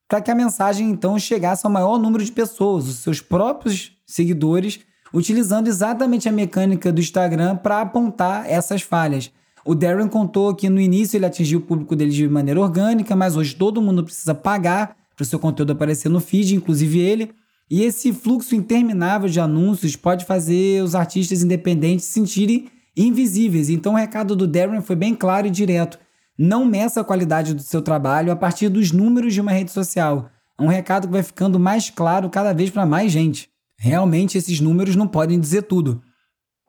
para 0.07 0.21
que 0.21 0.31
a 0.31 0.35
mensagem 0.35 0.89
então 0.89 1.17
chegasse 1.19 1.65
ao 1.65 1.71
maior 1.71 1.97
número 1.97 2.23
de 2.23 2.31
pessoas, 2.31 2.87
os 2.87 2.95
seus 2.97 3.21
próprios 3.21 3.93
seguidores, 4.05 4.79
utilizando 5.13 5.67
exatamente 5.67 6.27
a 6.27 6.31
mecânica 6.31 6.91
do 6.91 6.99
Instagram 6.99 7.55
para 7.55 7.81
apontar 7.81 8.49
essas 8.49 8.81
falhas. 8.81 9.31
O 9.65 9.75
Darren 9.75 10.07
contou 10.07 10.55
que 10.55 10.69
no 10.69 10.79
início 10.79 11.17
ele 11.17 11.25
atingiu 11.25 11.59
o 11.59 11.61
público 11.61 11.95
dele 11.95 12.11
de 12.11 12.27
maneira 12.27 12.59
orgânica, 12.59 13.15
mas 13.15 13.35
hoje 13.35 13.55
todo 13.55 13.81
mundo 13.81 14.03
precisa 14.03 14.33
pagar 14.33 14.95
para 15.15 15.23
o 15.23 15.25
seu 15.25 15.37
conteúdo 15.37 15.71
aparecer 15.71 16.09
no 16.09 16.19
feed, 16.19 16.55
inclusive 16.55 16.99
ele. 16.99 17.31
E 17.69 17.83
esse 17.83 18.11
fluxo 18.11 18.55
interminável 18.55 19.29
de 19.29 19.39
anúncios 19.39 19.95
pode 19.95 20.25
fazer 20.25 20.83
os 20.83 20.95
artistas 20.95 21.43
independentes 21.43 22.05
se 22.05 22.13
sentirem 22.13 22.67
invisíveis. 22.97 23.69
Então 23.69 23.93
o 23.93 23.97
recado 23.97 24.35
do 24.35 24.47
Darren 24.47 24.81
foi 24.81 24.95
bem 24.95 25.15
claro 25.15 25.47
e 25.47 25.51
direto. 25.51 25.99
Não 26.37 26.65
meça 26.65 27.01
a 27.01 27.03
qualidade 27.03 27.53
do 27.53 27.61
seu 27.61 27.81
trabalho 27.81 28.31
a 28.31 28.35
partir 28.35 28.67
dos 28.67 28.91
números 28.91 29.33
de 29.33 29.41
uma 29.41 29.51
rede 29.51 29.71
social. 29.71 30.29
É 30.59 30.63
um 30.63 30.67
recado 30.67 31.07
que 31.07 31.13
vai 31.13 31.23
ficando 31.23 31.59
mais 31.59 31.89
claro 31.89 32.29
cada 32.29 32.51
vez 32.51 32.69
para 32.69 32.85
mais 32.85 33.11
gente. 33.11 33.47
Realmente 33.77 34.37
esses 34.37 34.59
números 34.59 34.95
não 34.95 35.07
podem 35.07 35.39
dizer 35.39 35.63
tudo. 35.63 36.01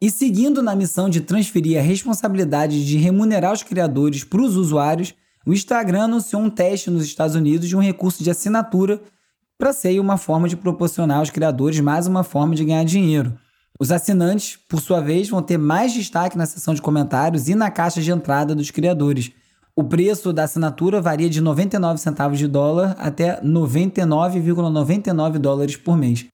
E 0.03 0.11
seguindo 0.11 0.65
na 0.65 0.75
missão 0.75 1.09
de 1.09 1.21
transferir 1.21 1.79
a 1.79 1.81
responsabilidade 1.81 2.85
de 2.85 2.97
remunerar 2.99 3.53
os 3.53 3.62
criadores 3.62 4.25
para 4.25 4.43
os 4.43 4.57
usuários, 4.57 5.15
o 5.47 5.53
Instagram 5.53 6.03
anunciou 6.03 6.43
um 6.43 6.51
teste 6.51 6.91
nos 6.91 7.05
Estados 7.05 7.37
Unidos 7.37 7.69
de 7.69 7.77
um 7.77 7.81
recurso 7.81 8.21
de 8.25 8.29
assinatura 8.29 9.01
para 9.57 9.73
ser 9.73 10.01
uma 10.01 10.17
forma 10.17 10.49
de 10.49 10.57
proporcionar 10.57 11.19
aos 11.19 11.31
criadores 11.31 11.79
mais 11.79 12.09
uma 12.09 12.25
forma 12.25 12.57
de 12.57 12.65
ganhar 12.65 12.83
dinheiro. 12.85 13.38
Os 13.79 13.93
assinantes, 13.93 14.59
por 14.69 14.81
sua 14.81 15.01
vez, 15.01 15.29
vão 15.29 15.41
ter 15.41 15.57
mais 15.57 15.93
destaque 15.93 16.37
na 16.37 16.47
seção 16.47 16.75
de 16.75 16.83
comentários 16.83 17.49
e 17.49 17.55
na 17.55 17.71
caixa 17.71 18.03
de 18.03 18.11
entrada 18.11 18.57
dos 18.57 18.73
criadores. 18.73 19.31
O 19.77 19.85
preço 19.85 20.33
da 20.33 20.43
assinatura 20.43 21.01
varia 21.01 21.31
de 21.31 21.41
99 21.41 22.01
centavos 22.01 22.41
de 22.41 22.49
dólar 22.49 22.97
até 22.99 23.41
99,99 23.41 25.38
dólares 25.38 25.77
por 25.77 25.97
mês. 25.97 26.27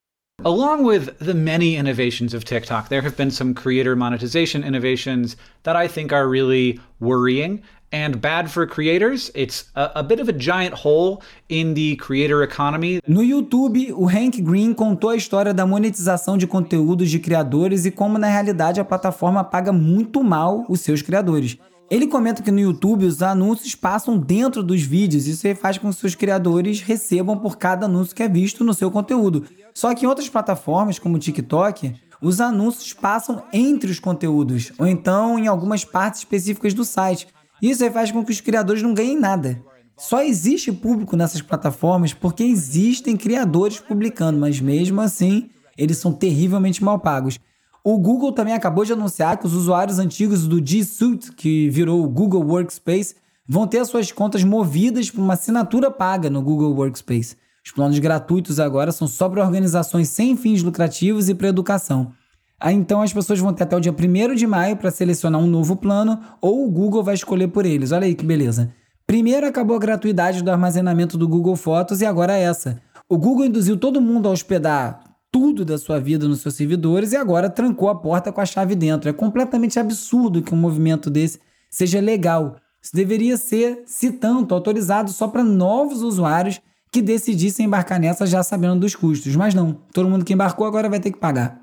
Along 0.45 0.85
with 0.85 1.19
the 1.19 1.33
many 1.33 1.75
innovations 1.75 2.33
of 2.33 2.45
TikTok, 2.45 2.87
there 2.87 3.01
have 3.01 3.17
been 3.17 3.29
some 3.29 3.53
creator 3.53 3.93
monetization 3.93 4.63
innovations 4.63 5.35
that 5.63 5.75
I 5.75 5.89
think 5.89 6.13
are 6.13 6.29
really 6.29 6.79
worrying 7.01 7.61
and 7.91 8.21
bad 8.21 8.49
for 8.49 8.65
creators. 8.65 9.31
It's 9.35 9.69
a, 9.75 9.91
a, 9.95 10.03
bit 10.03 10.21
of 10.21 10.29
a 10.29 10.33
giant 10.33 10.75
hole 10.75 11.21
in 11.49 11.73
the 11.73 11.97
creator 11.97 12.41
economy. 12.41 13.01
No 13.05 13.21
YouTube, 13.21 13.91
o 13.91 14.07
Hank 14.07 14.41
Green 14.41 14.73
contou 14.73 15.09
a 15.09 15.17
história 15.17 15.53
da 15.53 15.65
monetização 15.65 16.37
de 16.37 16.47
conteúdos 16.47 17.11
de 17.11 17.19
criadores 17.19 17.85
e 17.85 17.91
como 17.91 18.17
na 18.17 18.27
realidade 18.27 18.79
a 18.79 18.85
plataforma 18.85 19.43
paga 19.43 19.73
muito 19.73 20.23
mal 20.23 20.65
os 20.69 20.79
seus 20.79 21.01
criadores. 21.01 21.57
Ele 21.91 22.07
comenta 22.07 22.43
que 22.43 22.51
no 22.51 22.59
YouTube 22.59 23.03
os 23.05 23.23
anúncios 23.23 23.73
passam 23.73 24.15
dentro 24.15 24.61
dos 24.61 24.83
vídeos, 24.83 25.25
isso 25.25 25.53
faz 25.55 25.79
com 25.79 25.89
que 25.89 25.95
seus 25.95 26.13
criadores 26.13 26.81
recebam 26.81 27.35
por 27.35 27.57
cada 27.57 27.87
anúncio 27.87 28.15
que 28.15 28.21
é 28.21 28.29
visto 28.29 28.63
no 28.63 28.75
seu 28.75 28.91
conteúdo. 28.91 29.43
Só 29.79 29.95
que 29.95 30.03
em 30.03 30.09
outras 30.09 30.27
plataformas, 30.27 30.99
como 30.99 31.15
o 31.15 31.19
TikTok, 31.19 31.95
os 32.21 32.41
anúncios 32.41 32.91
passam 32.91 33.43
entre 33.53 33.89
os 33.89 33.97
conteúdos, 33.97 34.73
ou 34.77 34.85
então 34.85 35.39
em 35.39 35.47
algumas 35.47 35.85
partes 35.85 36.19
específicas 36.19 36.73
do 36.73 36.83
site. 36.83 37.29
Isso 37.61 37.81
aí 37.81 37.89
faz 37.89 38.11
com 38.11 38.25
que 38.25 38.31
os 38.33 38.41
criadores 38.41 38.83
não 38.83 38.93
ganhem 38.93 39.17
nada. 39.17 39.63
Só 39.97 40.21
existe 40.21 40.69
público 40.73 41.15
nessas 41.15 41.41
plataformas 41.41 42.13
porque 42.13 42.43
existem 42.43 43.15
criadores 43.15 43.79
publicando, 43.79 44.37
mas 44.37 44.59
mesmo 44.59 44.99
assim 44.99 45.49
eles 45.77 45.97
são 45.97 46.11
terrivelmente 46.11 46.83
mal 46.83 46.99
pagos. 46.99 47.39
O 47.81 47.97
Google 47.97 48.33
também 48.33 48.53
acabou 48.53 48.83
de 48.83 48.91
anunciar 48.91 49.37
que 49.37 49.45
os 49.45 49.53
usuários 49.53 49.97
antigos 49.97 50.45
do 50.45 50.57
G 50.57 50.83
Suite, 50.83 51.31
que 51.31 51.69
virou 51.69 52.03
o 52.03 52.09
Google 52.09 52.43
Workspace, 52.45 53.15
vão 53.47 53.65
ter 53.65 53.85
suas 53.85 54.11
contas 54.11 54.43
movidas 54.43 55.09
por 55.09 55.21
uma 55.21 55.35
assinatura 55.35 55.89
paga 55.89 56.29
no 56.29 56.41
Google 56.41 56.75
Workspace. 56.75 57.37
Os 57.69 57.73
planos 57.73 57.99
gratuitos 57.99 58.59
agora 58.59 58.91
são 58.91 59.07
só 59.07 59.29
para 59.29 59.45
organizações 59.45 60.09
sem 60.09 60.35
fins 60.35 60.63
lucrativos 60.63 61.29
e 61.29 61.35
para 61.35 61.49
educação. 61.49 62.11
Aí 62.59 62.73
então 62.73 62.99
as 62.99 63.13
pessoas 63.13 63.37
vão 63.37 63.53
ter 63.53 63.61
até 63.61 63.77
o 63.77 63.79
dia 63.79 63.93
1 63.93 64.33
de 64.33 64.47
maio 64.47 64.75
para 64.75 64.89
selecionar 64.89 65.39
um 65.39 65.45
novo 65.45 65.75
plano 65.75 66.19
ou 66.41 66.65
o 66.65 66.71
Google 66.71 67.03
vai 67.03 67.13
escolher 67.13 67.47
por 67.49 67.67
eles. 67.67 67.91
Olha 67.91 68.05
aí 68.05 68.15
que 68.15 68.25
beleza. 68.25 68.73
Primeiro 69.05 69.45
acabou 69.45 69.75
a 69.75 69.79
gratuidade 69.79 70.41
do 70.41 70.49
armazenamento 70.49 71.15
do 71.15 71.27
Google 71.27 71.55
Fotos 71.55 72.01
e 72.01 72.07
agora 72.07 72.35
é 72.35 72.41
essa. 72.41 72.81
O 73.07 73.19
Google 73.19 73.45
induziu 73.45 73.77
todo 73.77 74.01
mundo 74.01 74.27
a 74.27 74.31
hospedar 74.31 75.03
tudo 75.31 75.63
da 75.63 75.77
sua 75.77 75.99
vida 75.99 76.27
nos 76.27 76.41
seus 76.41 76.55
servidores 76.55 77.11
e 77.11 77.17
agora 77.17 77.51
trancou 77.51 77.87
a 77.87 77.93
porta 77.93 78.31
com 78.31 78.41
a 78.41 78.47
chave 78.47 78.73
dentro. 78.73 79.07
É 79.07 79.13
completamente 79.13 79.79
absurdo 79.79 80.41
que 80.41 80.55
um 80.55 80.57
movimento 80.57 81.07
desse 81.07 81.39
seja 81.69 82.01
legal. 82.01 82.55
Isso 82.81 82.95
deveria 82.95 83.37
ser, 83.37 83.83
se 83.85 84.13
tanto, 84.13 84.55
autorizado 84.55 85.11
só 85.11 85.27
para 85.27 85.43
novos 85.43 86.01
usuários 86.01 86.59
que 86.91 87.01
decidissem 87.01 87.65
embarcar 87.65 87.99
nessa 87.99 88.25
já 88.25 88.41
sabendo 88.43 88.79
dos 88.79 88.95
custos. 88.95 89.35
Mas 89.35 89.53
não, 89.53 89.73
todo 89.93 90.09
mundo 90.09 90.25
que 90.25 90.33
embarcou 90.33 90.65
agora 90.65 90.89
vai 90.89 90.99
ter 90.99 91.11
que 91.11 91.19
pagar. 91.19 91.61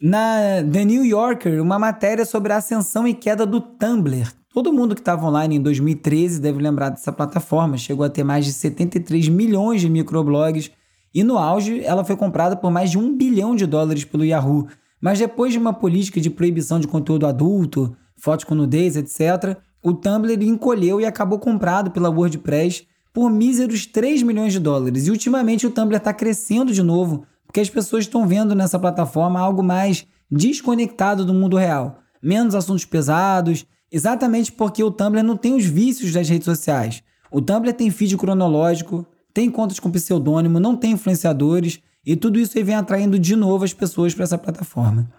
Na 0.00 0.62
The 0.70 0.84
New 0.84 1.04
Yorker, 1.04 1.62
uma 1.62 1.78
matéria 1.78 2.24
sobre 2.24 2.52
a 2.52 2.56
ascensão 2.56 3.06
e 3.06 3.14
queda 3.14 3.46
do 3.46 3.60
Tumblr. 3.60 4.32
Todo 4.52 4.72
mundo 4.72 4.94
que 4.94 5.00
estava 5.00 5.26
online 5.26 5.56
em 5.56 5.60
2013 5.60 6.40
deve 6.40 6.60
lembrar 6.60 6.90
dessa 6.90 7.12
plataforma. 7.12 7.78
Chegou 7.78 8.04
a 8.04 8.10
ter 8.10 8.24
mais 8.24 8.44
de 8.44 8.52
73 8.52 9.28
milhões 9.28 9.80
de 9.80 9.88
microblogs 9.88 10.70
e 11.14 11.22
no 11.22 11.38
auge 11.38 11.82
ela 11.84 12.04
foi 12.04 12.16
comprada 12.16 12.56
por 12.56 12.70
mais 12.70 12.90
de 12.90 12.98
um 12.98 13.16
bilhão 13.16 13.54
de 13.56 13.66
dólares 13.66 14.04
pelo 14.04 14.24
Yahoo. 14.24 14.66
Mas 15.00 15.18
depois 15.18 15.52
de 15.52 15.58
uma 15.58 15.72
política 15.72 16.20
de 16.20 16.30
proibição 16.30 16.78
de 16.78 16.86
conteúdo 16.86 17.26
adulto, 17.26 17.96
fotos 18.16 18.44
com 18.44 18.54
nudez, 18.54 18.96
etc., 18.96 19.56
o 19.82 19.92
Tumblr 19.92 20.42
encolheu 20.42 21.00
e 21.00 21.04
acabou 21.04 21.38
comprado 21.38 21.90
pela 21.90 22.10
WordPress 22.10 22.86
por 23.12 23.30
míseros 23.30 23.86
3 23.86 24.22
milhões 24.22 24.52
de 24.52 24.58
dólares. 24.58 25.06
E 25.06 25.10
ultimamente 25.10 25.66
o 25.66 25.70
Tumblr 25.70 25.96
está 25.96 26.12
crescendo 26.12 26.72
de 26.72 26.82
novo 26.82 27.26
porque 27.46 27.60
as 27.60 27.68
pessoas 27.68 28.04
estão 28.04 28.26
vendo 28.26 28.54
nessa 28.54 28.78
plataforma 28.78 29.38
algo 29.38 29.62
mais 29.62 30.06
desconectado 30.30 31.24
do 31.24 31.34
mundo 31.34 31.58
real, 31.58 31.98
menos 32.22 32.54
assuntos 32.54 32.86
pesados, 32.86 33.66
exatamente 33.90 34.50
porque 34.50 34.82
o 34.82 34.90
Tumblr 34.90 35.22
não 35.22 35.36
tem 35.36 35.54
os 35.54 35.66
vícios 35.66 36.12
das 36.12 36.28
redes 36.28 36.46
sociais. 36.46 37.02
O 37.30 37.42
Tumblr 37.42 37.74
tem 37.74 37.90
feed 37.90 38.16
cronológico, 38.16 39.06
tem 39.34 39.50
contas 39.50 39.78
com 39.78 39.90
pseudônimo, 39.90 40.58
não 40.58 40.74
tem 40.74 40.92
influenciadores 40.92 41.80
e 42.04 42.16
tudo 42.16 42.38
isso 42.38 42.62
vem 42.64 42.74
atraindo 42.74 43.18
de 43.18 43.36
novo 43.36 43.64
as 43.64 43.74
pessoas 43.74 44.14
para 44.14 44.24
essa 44.24 44.38
plataforma. 44.38 45.10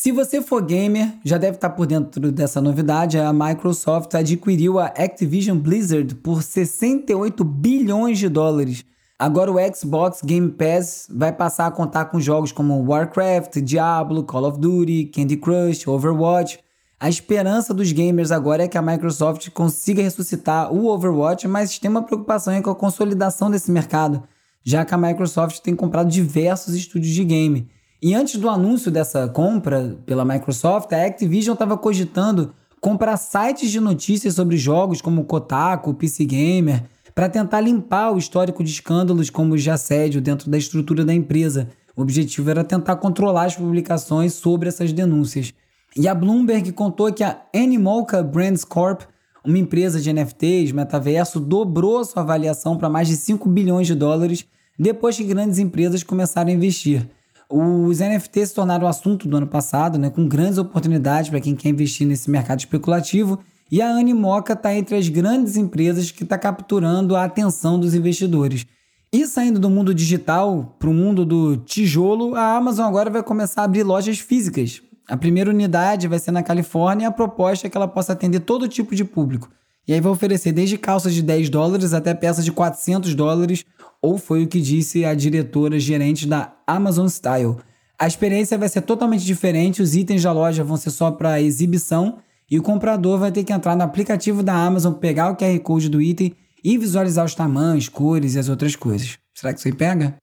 Se 0.00 0.12
você 0.12 0.40
for 0.40 0.64
gamer, 0.64 1.12
já 1.24 1.36
deve 1.38 1.56
estar 1.56 1.70
por 1.70 1.84
dentro 1.84 2.30
dessa 2.30 2.60
novidade. 2.60 3.18
A 3.18 3.32
Microsoft 3.32 4.14
adquiriu 4.14 4.78
a 4.78 4.84
Activision 4.86 5.58
Blizzard 5.58 6.14
por 6.14 6.40
68 6.40 7.42
bilhões 7.42 8.16
de 8.16 8.28
dólares 8.28 8.84
Agora 9.18 9.50
o 9.50 9.56
Xbox 9.74 10.20
Game 10.22 10.52
Pass 10.52 11.08
vai 11.10 11.32
passar 11.32 11.66
a 11.66 11.72
contar 11.72 12.04
com 12.04 12.20
jogos 12.20 12.52
como 12.52 12.80
Warcraft, 12.88 13.58
Diablo, 13.60 14.22
Call 14.22 14.44
of 14.44 14.60
Duty, 14.60 15.06
Candy 15.06 15.36
Crush, 15.36 15.88
Overwatch. 15.88 16.60
A 17.00 17.08
esperança 17.08 17.74
dos 17.74 17.90
gamers 17.90 18.30
agora 18.30 18.62
é 18.62 18.68
que 18.68 18.78
a 18.78 18.82
Microsoft 18.82 19.50
consiga 19.50 20.00
ressuscitar 20.00 20.72
o 20.72 20.86
Overwatch, 20.86 21.48
mas 21.48 21.76
tem 21.76 21.90
uma 21.90 22.04
preocupação 22.04 22.62
com 22.62 22.70
a 22.70 22.76
consolidação 22.76 23.50
desse 23.50 23.72
mercado, 23.72 24.22
já 24.62 24.84
que 24.84 24.94
a 24.94 24.98
Microsoft 24.98 25.58
tem 25.58 25.74
comprado 25.74 26.08
diversos 26.08 26.76
estúdios 26.76 27.12
de 27.12 27.24
game. 27.24 27.68
E 28.00 28.14
antes 28.14 28.36
do 28.36 28.48
anúncio 28.48 28.92
dessa 28.92 29.26
compra 29.26 29.96
pela 30.06 30.24
Microsoft, 30.24 30.92
a 30.92 31.04
Activision 31.04 31.54
estava 31.54 31.76
cogitando 31.76 32.54
comprar 32.80 33.16
sites 33.16 33.72
de 33.72 33.80
notícias 33.80 34.34
sobre 34.34 34.56
jogos 34.56 35.02
como 35.02 35.24
Kotaku, 35.24 35.92
PC 35.94 36.24
Gamer, 36.24 36.84
para 37.12 37.28
tentar 37.28 37.60
limpar 37.60 38.12
o 38.12 38.18
histórico 38.18 38.62
de 38.62 38.70
escândalos 38.70 39.30
como 39.30 39.56
de 39.56 39.68
assédio 39.68 40.20
dentro 40.20 40.48
da 40.48 40.56
estrutura 40.56 41.04
da 41.04 41.12
empresa. 41.12 41.68
O 41.96 42.02
objetivo 42.02 42.48
era 42.48 42.62
tentar 42.62 42.94
controlar 42.96 43.46
as 43.46 43.56
publicações 43.56 44.34
sobre 44.34 44.68
essas 44.68 44.92
denúncias. 44.92 45.52
E 45.96 46.06
a 46.06 46.14
Bloomberg 46.14 46.70
contou 46.70 47.12
que 47.12 47.24
a 47.24 47.42
Animalca 47.52 48.22
Brands 48.22 48.64
Corp, 48.64 49.02
uma 49.44 49.58
empresa 49.58 50.00
de 50.00 50.12
NFTs, 50.12 50.70
metaverso, 50.70 51.40
dobrou 51.40 52.04
sua 52.04 52.22
avaliação 52.22 52.76
para 52.76 52.88
mais 52.88 53.08
de 53.08 53.16
5 53.16 53.48
bilhões 53.48 53.88
de 53.88 53.96
dólares 53.96 54.46
depois 54.78 55.16
que 55.16 55.24
grandes 55.24 55.58
empresas 55.58 56.04
começaram 56.04 56.50
a 56.50 56.54
investir. 56.54 57.04
Os 57.50 58.00
NFTs 58.00 58.50
se 58.50 58.54
tornaram 58.54 58.86
o 58.86 58.88
assunto 58.88 59.26
do 59.26 59.36
ano 59.36 59.46
passado, 59.46 59.98
né, 59.98 60.10
com 60.10 60.28
grandes 60.28 60.58
oportunidades 60.58 61.30
para 61.30 61.40
quem 61.40 61.56
quer 61.56 61.70
investir 61.70 62.06
nesse 62.06 62.30
mercado 62.30 62.58
especulativo 62.58 63.38
e 63.70 63.82
a 63.82 63.90
Animoca 63.90 64.54
está 64.54 64.74
entre 64.74 64.96
as 64.96 65.08
grandes 65.08 65.56
empresas 65.56 66.10
que 66.10 66.24
está 66.24 66.38
capturando 66.38 67.14
a 67.14 67.24
atenção 67.24 67.78
dos 67.78 67.94
investidores. 67.94 68.66
E 69.12 69.26
saindo 69.26 69.58
do 69.58 69.70
mundo 69.70 69.94
digital 69.94 70.76
para 70.78 70.88
o 70.88 70.94
mundo 70.94 71.24
do 71.24 71.56
tijolo, 71.56 72.34
a 72.34 72.56
Amazon 72.56 72.86
agora 72.86 73.10
vai 73.10 73.22
começar 73.22 73.62
a 73.62 73.64
abrir 73.64 73.82
lojas 73.82 74.18
físicas. 74.18 74.82
A 75.06 75.16
primeira 75.16 75.50
unidade 75.50 76.08
vai 76.08 76.18
ser 76.18 76.30
na 76.30 76.42
Califórnia 76.42 77.04
e 77.04 77.08
a 77.08 77.10
proposta 77.10 77.66
é 77.66 77.70
que 77.70 77.76
ela 77.76 77.88
possa 77.88 78.12
atender 78.12 78.40
todo 78.40 78.68
tipo 78.68 78.94
de 78.94 79.04
público. 79.04 79.50
E 79.86 79.94
aí 79.94 80.00
vai 80.00 80.12
oferecer 80.12 80.52
desde 80.52 80.76
calças 80.76 81.14
de 81.14 81.22
10 81.22 81.48
dólares 81.48 81.94
até 81.94 82.12
peças 82.12 82.44
de 82.44 82.52
400 82.52 83.14
dólares, 83.14 83.64
ou 84.02 84.18
foi 84.18 84.44
o 84.44 84.48
que 84.48 84.60
disse 84.60 85.04
a 85.04 85.14
diretora 85.14 85.78
gerente 85.78 86.26
da 86.26 86.56
Amazon 86.66 87.06
Style. 87.06 87.56
A 87.98 88.06
experiência 88.06 88.56
vai 88.56 88.68
ser 88.68 88.82
totalmente 88.82 89.24
diferente, 89.24 89.82
os 89.82 89.94
itens 89.94 90.22
da 90.22 90.32
loja 90.32 90.62
vão 90.62 90.76
ser 90.76 90.90
só 90.90 91.10
para 91.10 91.40
exibição 91.40 92.18
e 92.50 92.58
o 92.58 92.62
comprador 92.62 93.18
vai 93.18 93.32
ter 93.32 93.44
que 93.44 93.52
entrar 93.52 93.76
no 93.76 93.82
aplicativo 93.82 94.42
da 94.42 94.54
Amazon, 94.54 94.94
pegar 94.94 95.30
o 95.30 95.36
QR 95.36 95.58
Code 95.60 95.88
do 95.88 96.00
item 96.00 96.34
e 96.64 96.78
visualizar 96.78 97.24
os 97.24 97.34
tamanhos, 97.34 97.88
cores 97.88 98.34
e 98.34 98.38
as 98.38 98.48
outras 98.48 98.76
coisas. 98.76 99.18
Será 99.34 99.52
que 99.52 99.58
isso 99.58 99.68
aí 99.68 99.74
pega? 99.74 100.16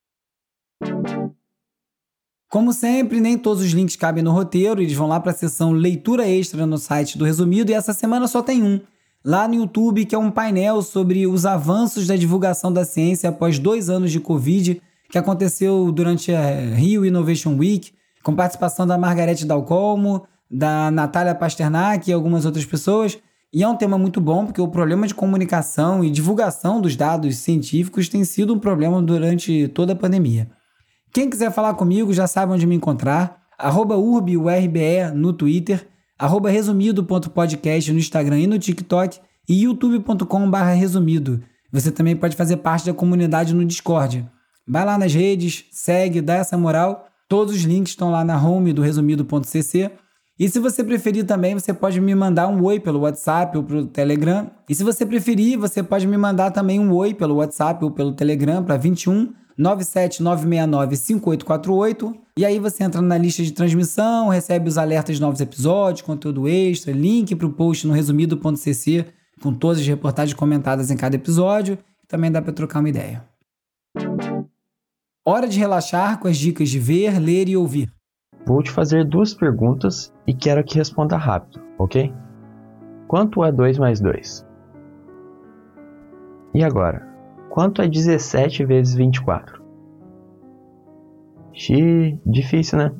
Como 2.49 2.71
sempre, 2.71 3.19
nem 3.19 3.37
todos 3.37 3.61
os 3.61 3.71
links 3.71 3.95
cabem 3.95 4.23
no 4.23 4.31
roteiro, 4.31 4.81
eles 4.81 4.93
vão 4.93 5.07
lá 5.07 5.19
para 5.19 5.31
a 5.31 5.35
seção 5.35 5.71
leitura 5.71 6.27
extra 6.27 6.65
no 6.65 6.77
site 6.77 7.17
do 7.17 7.25
Resumido 7.25 7.71
e 7.71 7.73
essa 7.73 7.91
semana 7.91 8.27
só 8.27 8.41
tem 8.41 8.63
um. 8.63 8.79
Lá 9.25 9.47
no 9.47 9.55
YouTube, 9.55 10.05
que 10.05 10.13
é 10.13 10.19
um 10.19 10.29
painel 10.29 10.83
sobre 10.83 11.25
os 11.25 11.47
avanços 11.47 12.05
da 12.05 12.15
divulgação 12.15 12.71
da 12.71 12.85
ciência 12.85 13.31
após 13.31 13.57
dois 13.57 13.89
anos 13.89 14.11
de 14.11 14.19
Covid, 14.19 14.79
que 15.09 15.17
aconteceu 15.17 15.91
durante 15.91 16.31
a 16.31 16.75
Rio 16.75 17.03
Innovation 17.03 17.57
Week, 17.57 17.91
com 18.21 18.35
participação 18.35 18.85
da 18.85 18.99
Margarete 18.99 19.43
Dalcolmo, 19.43 20.27
da 20.49 20.91
Natália 20.91 21.33
Pasternak 21.33 22.07
e 22.07 22.13
algumas 22.13 22.45
outras 22.45 22.65
pessoas. 22.65 23.17
E 23.51 23.63
é 23.63 23.67
um 23.67 23.75
tema 23.75 23.97
muito 23.97 24.21
bom, 24.21 24.45
porque 24.45 24.61
o 24.61 24.67
problema 24.67 25.07
de 25.07 25.15
comunicação 25.15 26.03
e 26.03 26.11
divulgação 26.11 26.79
dos 26.79 26.95
dados 26.95 27.37
científicos 27.37 28.07
tem 28.07 28.23
sido 28.23 28.53
um 28.53 28.59
problema 28.59 29.01
durante 29.01 29.67
toda 29.69 29.93
a 29.93 29.95
pandemia. 29.95 30.51
Quem 31.11 31.31
quiser 31.31 31.51
falar 31.51 31.73
comigo 31.73 32.13
já 32.13 32.27
sabe 32.27 32.53
onde 32.53 32.67
me 32.67 32.75
encontrar. 32.75 33.41
Arroba 33.57 33.97
UrbiURBE 33.97 35.15
no 35.15 35.33
Twitter, 35.33 35.87
arroba 36.17 36.49
resumido.podcast 36.49 37.91
no 37.91 37.99
Instagram 37.99 38.39
e 38.39 38.47
no 38.47 38.59
TikTok 38.59 39.19
e 39.47 39.63
youtube.com.br 39.63 40.57
resumido. 40.75 41.41
Você 41.71 41.91
também 41.91 42.15
pode 42.15 42.35
fazer 42.35 42.57
parte 42.57 42.85
da 42.85 42.93
comunidade 42.93 43.53
no 43.53 43.65
Discord. 43.65 44.29
Vai 44.67 44.85
lá 44.85 44.97
nas 44.97 45.13
redes, 45.13 45.65
segue, 45.71 46.21
dá 46.21 46.35
essa 46.35 46.57
moral. 46.57 47.07
Todos 47.27 47.55
os 47.55 47.61
links 47.61 47.91
estão 47.91 48.11
lá 48.11 48.23
na 48.23 48.41
home 48.41 48.73
do 48.73 48.81
resumido.cc 48.81 49.91
e 50.37 50.49
se 50.49 50.59
você 50.59 50.83
preferir 50.83 51.25
também, 51.25 51.53
você 51.53 51.73
pode 51.73 52.01
me 52.01 52.13
mandar 52.13 52.49
um 52.49 52.61
oi 52.61 52.77
pelo 52.77 52.99
WhatsApp 52.99 53.55
ou 53.55 53.63
pelo 53.63 53.85
Telegram. 53.85 54.51
E 54.67 54.75
se 54.75 54.83
você 54.83 55.05
preferir, 55.05 55.57
você 55.57 55.81
pode 55.81 56.05
me 56.05 56.17
mandar 56.17 56.51
também 56.51 56.77
um 56.77 56.91
oi 56.91 57.13
pelo 57.13 57.35
WhatsApp 57.35 57.83
ou 57.85 57.89
pelo 57.89 58.11
Telegram 58.11 58.61
para 58.61 58.75
21 58.75 59.33
97969 59.57 60.95
5848. 60.95 62.15
E 62.37 62.45
aí 62.45 62.59
você 62.59 62.83
entra 62.83 63.01
na 63.01 63.17
lista 63.17 63.43
de 63.43 63.51
transmissão, 63.51 64.29
recebe 64.29 64.67
os 64.67 64.77
alertas 64.77 65.15
de 65.15 65.21
novos 65.21 65.39
episódios, 65.39 66.01
conteúdo 66.01 66.47
extra, 66.47 66.91
link 66.91 67.35
para 67.35 67.47
o 67.47 67.53
post 67.53 67.87
no 67.87 67.93
resumido.cc 67.93 69.05
com 69.41 69.53
todas 69.53 69.79
as 69.79 69.87
reportagens 69.87 70.33
comentadas 70.33 70.91
em 70.91 70.97
cada 70.97 71.15
episódio. 71.15 71.77
Também 72.07 72.31
dá 72.31 72.41
para 72.41 72.53
trocar 72.53 72.79
uma 72.79 72.89
ideia. 72.89 73.23
Hora 75.25 75.47
de 75.47 75.59
relaxar 75.59 76.19
com 76.19 76.27
as 76.27 76.37
dicas 76.37 76.69
de 76.69 76.79
ver, 76.79 77.19
ler 77.19 77.49
e 77.49 77.57
ouvir. 77.57 77.91
Vou 78.45 78.61
te 78.61 78.69
fazer 78.69 79.05
duas 79.05 79.33
perguntas 79.33 80.13
e 80.27 80.33
quero 80.33 80.63
que 80.63 80.75
responda 80.75 81.17
rápido, 81.17 81.59
ok? 81.79 82.13
Quanto 83.07 83.43
é 83.43 83.51
2 83.51 83.79
mais 83.79 83.99
2? 83.99 84.45
E 86.53 86.63
agora, 86.63 87.14
quanto 87.55 87.81
é 87.81 87.87
17 87.87 88.65
vezes 88.65 88.93
24? 88.93 89.63
Xi, 91.53 92.19
difícil, 92.25 92.77
né? 92.77 92.91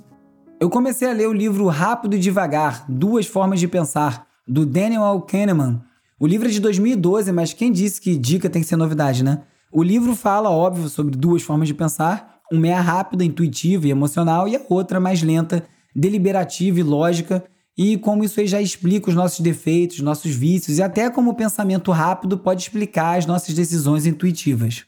Eu 0.62 0.70
comecei 0.70 1.10
a 1.10 1.14
ler 1.14 1.28
o 1.28 1.34
livro 1.34 1.68
Rápido 1.68 2.16
e 2.16 2.20
Devagar, 2.20 2.86
Duas 2.88 3.28
Formas 3.28 3.60
de 3.60 3.68
Pensar, 3.68 4.26
do 4.48 4.66
Daniel. 4.66 5.20
Kahneman. 5.28 5.82
O 6.18 6.26
livro 6.26 6.48
é 6.48 6.52
de 6.52 6.62
2012, 6.62 7.34
mas 7.34 7.52
quem 7.52 7.70
disse 7.70 8.00
que 8.00 8.16
dica 8.16 8.50
tem 8.50 8.62
que 8.62 8.68
ser 8.68 8.78
novidade, 8.78 9.26
né? 9.26 9.42
O 9.70 9.84
livro 9.84 10.16
fala, 10.16 10.50
óbvio, 10.50 10.88
sobre 10.88 11.18
duas 11.18 11.44
formas 11.44 11.68
de 11.68 11.74
pensar, 11.74 12.40
uma 12.50 12.70
é 12.70 12.74
a 12.74 12.80
rápida, 12.80 13.26
intuitiva 13.26 13.88
e 13.88 13.92
emocional, 13.92 14.48
e 14.48 14.56
a 14.56 14.62
outra 14.70 15.02
mais 15.02 15.22
lenta, 15.22 15.66
deliberativa 15.94 16.80
e 16.80 16.84
lógica. 16.84 17.44
E 17.78 17.98
como 17.98 18.24
isso 18.24 18.40
aí 18.40 18.48
já 18.48 18.62
explica 18.62 19.10
os 19.10 19.16
nossos 19.16 19.42
defeitos, 19.42 20.00
nossos 20.00 20.32
vícios, 20.34 20.78
e 20.78 20.82
até 20.82 21.10
como 21.10 21.32
o 21.32 21.34
pensamento 21.34 21.92
rápido 21.92 22.38
pode 22.38 22.62
explicar 22.62 23.18
as 23.18 23.26
nossas 23.26 23.54
decisões 23.54 24.06
intuitivas. 24.06 24.86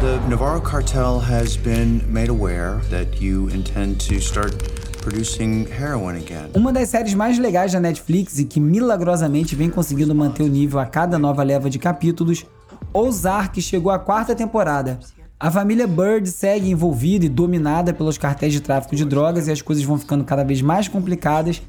The 0.00 0.28
Navarro 0.28 0.62
cartel 0.62 1.18
has 1.18 1.56
been 1.56 2.02
made 2.08 2.30
aware 2.30 2.78
that 2.90 3.20
you 3.20 3.50
intend 3.50 3.96
to 4.06 4.20
start 4.20 4.54
producing 5.02 5.66
heroin 5.66 6.18
again. 6.18 6.50
Uma 6.54 6.72
das 6.72 6.88
séries 6.88 7.14
mais 7.14 7.36
legais 7.36 7.72
da 7.72 7.80
Netflix 7.80 8.38
e 8.38 8.44
que 8.44 8.60
milagrosamente 8.60 9.56
vem 9.56 9.68
conseguindo 9.68 10.14
manter 10.14 10.44
o 10.44 10.48
nível 10.48 10.78
a 10.78 10.86
cada 10.86 11.18
nova 11.18 11.42
leva 11.42 11.68
de 11.68 11.80
capítulos, 11.80 12.46
Ozark 12.94 13.60
chegou 13.60 13.90
à 13.90 13.98
quarta 13.98 14.36
temporada 14.36 15.00
a 15.42 15.50
família 15.50 15.86
Bird 15.86 16.30
segue 16.30 16.68
envolvida 16.68 17.24
e 17.24 17.28
dominada 17.28 17.94
pelos 17.94 18.18
cartéis 18.18 18.52
de 18.52 18.60
tráfico 18.60 18.94
de 18.94 19.06
drogas 19.06 19.48
e 19.48 19.50
as 19.50 19.62
coisas 19.62 19.82
vão 19.82 19.98
ficando 19.98 20.22
cada 20.22 20.44
vez 20.44 20.60
mais 20.60 20.86
complicadas. 20.86 21.62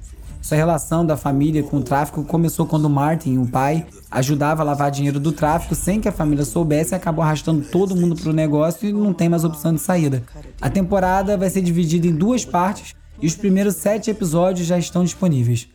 Essa 0.44 0.58
relação 0.58 1.06
da 1.06 1.16
família 1.16 1.64
com 1.64 1.78
o 1.78 1.82
tráfico 1.82 2.22
começou 2.26 2.66
quando 2.66 2.90
Martin, 2.90 3.38
o 3.38 3.48
pai, 3.48 3.86
ajudava 4.10 4.62
a 4.62 4.66
lavar 4.66 4.92
dinheiro 4.92 5.22
do 5.22 5.32
tráfico 5.32 5.74
sem 5.74 6.02
que 6.02 6.10
a 6.10 6.12
família 6.12 6.44
soubesse 6.44 6.94
e 6.94 6.96
acabou 6.96 7.24
arrastando 7.24 7.66
todo 7.72 7.96
mundo 7.96 8.18
para 8.18 8.30
o 8.30 8.34
negócio 8.34 8.90
e 8.90 8.92
não 8.92 9.14
tem 9.14 9.30
mais 9.30 9.46
opção 9.46 9.74
de 9.74 9.80
saída. 9.80 10.22
A 10.60 10.70
temporada 10.70 11.38
vai 11.38 11.50
ser 11.50 11.62
dividida 11.62 12.08
em 12.08 12.14
duas 12.14 12.44
partes 12.44 12.94
e 13.22 13.28
os 13.28 13.36
primeiros 13.36 13.78
sete 13.78 14.12
episódios 14.12 14.68
já 14.68 14.78
estão 14.78 15.06
disponíveis. 15.06 15.70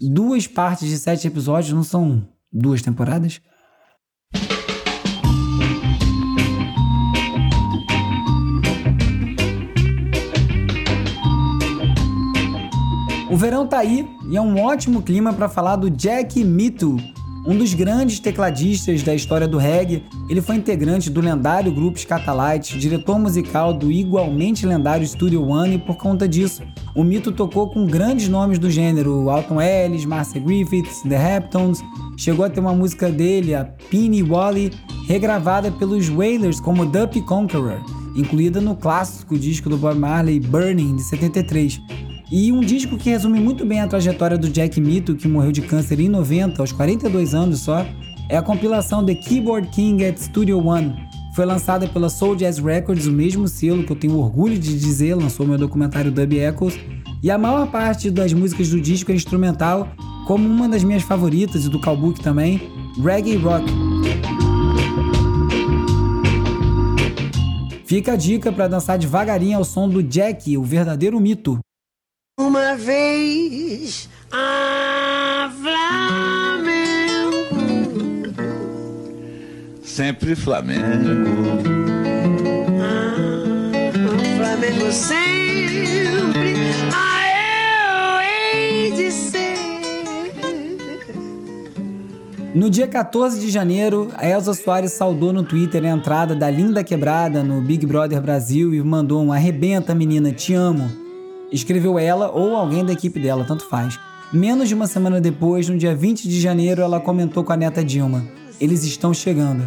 Duas 0.00 0.46
partes 0.46 0.88
de 0.88 0.96
sete 0.96 1.26
episódios 1.26 1.74
não 1.74 1.84
são 1.84 2.26
duas 2.50 2.80
temporadas? 2.80 3.42
O 13.36 13.38
verão 13.38 13.66
tá 13.66 13.80
aí 13.80 14.08
e 14.30 14.34
é 14.34 14.40
um 14.40 14.58
ótimo 14.62 15.02
clima 15.02 15.30
para 15.30 15.46
falar 15.46 15.76
do 15.76 15.90
Jack 15.90 16.42
Mito, 16.42 16.96
um 17.46 17.54
dos 17.54 17.74
grandes 17.74 18.18
tecladistas 18.18 19.02
da 19.02 19.14
história 19.14 19.46
do 19.46 19.58
reggae. 19.58 20.02
Ele 20.26 20.40
foi 20.40 20.56
integrante 20.56 21.10
do 21.10 21.20
lendário 21.20 21.70
grupo 21.70 22.00
Scatalites, 22.00 22.80
diretor 22.80 23.18
musical 23.18 23.74
do 23.74 23.92
igualmente 23.92 24.64
lendário 24.64 25.06
Studio 25.06 25.46
One 25.46 25.74
e 25.74 25.78
por 25.78 25.98
conta 25.98 26.26
disso, 26.26 26.62
o 26.94 27.04
Mito 27.04 27.30
tocou 27.30 27.68
com 27.68 27.84
grandes 27.84 28.26
nomes 28.26 28.58
do 28.58 28.70
gênero, 28.70 29.28
Alton 29.28 29.60
Ellis, 29.60 30.06
Marcia 30.06 30.40
Griffiths, 30.40 31.02
The 31.02 31.36
Heptones, 31.36 31.84
chegou 32.16 32.42
a 32.42 32.48
ter 32.48 32.60
uma 32.60 32.72
música 32.72 33.10
dele, 33.10 33.54
a 33.54 33.66
Peeny 33.66 34.22
Wally, 34.22 34.72
regravada 35.06 35.70
pelos 35.70 36.08
Wailers 36.08 36.58
como 36.58 36.86
Duppy 36.86 37.20
Conqueror, 37.20 37.82
incluída 38.16 38.62
no 38.62 38.74
clássico 38.74 39.38
disco 39.38 39.68
do 39.68 39.76
Bob 39.76 39.98
Marley 39.98 40.40
Burning 40.40 40.96
de 40.96 41.02
73. 41.02 42.05
E 42.30 42.50
um 42.50 42.60
disco 42.60 42.96
que 42.96 43.10
resume 43.10 43.38
muito 43.38 43.64
bem 43.64 43.80
a 43.80 43.86
trajetória 43.86 44.36
do 44.36 44.48
Jack 44.48 44.80
Mito, 44.80 45.14
que 45.14 45.28
morreu 45.28 45.52
de 45.52 45.62
câncer 45.62 46.00
em 46.00 46.08
90, 46.08 46.60
aos 46.60 46.72
42 46.72 47.34
anos 47.34 47.60
só, 47.60 47.86
é 48.28 48.36
a 48.36 48.42
compilação 48.42 49.04
The 49.06 49.14
Keyboard 49.14 49.68
King 49.68 50.04
at 50.04 50.18
Studio 50.18 50.58
One. 50.66 50.92
Foi 51.36 51.44
lançada 51.44 51.86
pela 51.86 52.08
Soul 52.08 52.34
Jazz 52.34 52.58
Records, 52.58 53.06
o 53.06 53.12
mesmo 53.12 53.46
selo 53.46 53.84
que 53.84 53.92
eu 53.92 53.96
tenho 53.96 54.18
orgulho 54.18 54.58
de 54.58 54.76
dizer, 54.76 55.14
lançou 55.14 55.46
meu 55.46 55.56
documentário 55.56 56.10
Dub 56.10 56.32
Echoes. 56.32 56.76
E 57.22 57.30
a 57.30 57.38
maior 57.38 57.70
parte 57.70 58.10
das 58.10 58.32
músicas 58.32 58.70
do 58.70 58.80
disco 58.80 59.12
é 59.12 59.14
instrumental, 59.14 59.88
como 60.26 60.48
uma 60.48 60.68
das 60.68 60.82
minhas 60.82 61.02
favoritas 61.02 61.64
e 61.64 61.68
do 61.68 61.80
Calbook 61.80 62.20
também, 62.20 62.60
Reggae 63.00 63.36
Rock. 63.36 63.64
Fica 67.84 68.14
a 68.14 68.16
dica 68.16 68.50
para 68.50 68.66
dançar 68.66 68.98
devagarinho 68.98 69.58
ao 69.58 69.64
som 69.64 69.88
do 69.88 70.02
Jack, 70.02 70.58
o 70.58 70.64
verdadeiro 70.64 71.20
mito. 71.20 71.60
Uma 72.38 72.76
vez 72.76 74.10
a 74.30 75.50
Flamengo, 75.58 77.32
sempre 79.82 80.36
Flamengo. 80.36 81.30
Ah, 82.78 83.14
Flamengo 84.36 84.92
sempre, 84.92 86.56
ah, 86.92 87.22
eu 87.40 88.20
hei 88.20 88.92
de 88.92 89.10
ser. 89.10 89.56
No 92.54 92.68
dia 92.68 92.86
14 92.86 93.40
de 93.40 93.50
janeiro, 93.50 94.12
a 94.14 94.28
Elza 94.28 94.52
Soares 94.52 94.92
saudou 94.92 95.32
no 95.32 95.42
Twitter 95.42 95.82
a 95.86 95.88
entrada 95.88 96.34
da 96.34 96.50
Linda 96.50 96.84
Quebrada 96.84 97.42
no 97.42 97.62
Big 97.62 97.86
Brother 97.86 98.20
Brasil 98.20 98.74
e 98.74 98.82
mandou 98.82 99.24
um 99.24 99.32
arrebenta 99.32 99.94
menina, 99.94 100.30
te 100.32 100.52
amo. 100.52 101.05
Escreveu 101.52 101.98
ela 101.98 102.30
ou 102.30 102.56
alguém 102.56 102.84
da 102.84 102.92
equipe 102.92 103.20
dela, 103.20 103.44
tanto 103.44 103.68
faz. 103.68 103.98
Menos 104.32 104.68
de 104.68 104.74
uma 104.74 104.86
semana 104.86 105.20
depois, 105.20 105.68
no 105.68 105.78
dia 105.78 105.94
20 105.94 106.28
de 106.28 106.40
janeiro, 106.40 106.82
ela 106.82 107.00
comentou 107.00 107.44
com 107.44 107.52
a 107.52 107.56
neta 107.56 107.84
Dilma: 107.84 108.24
Eles 108.60 108.82
estão 108.84 109.14
chegando. 109.14 109.66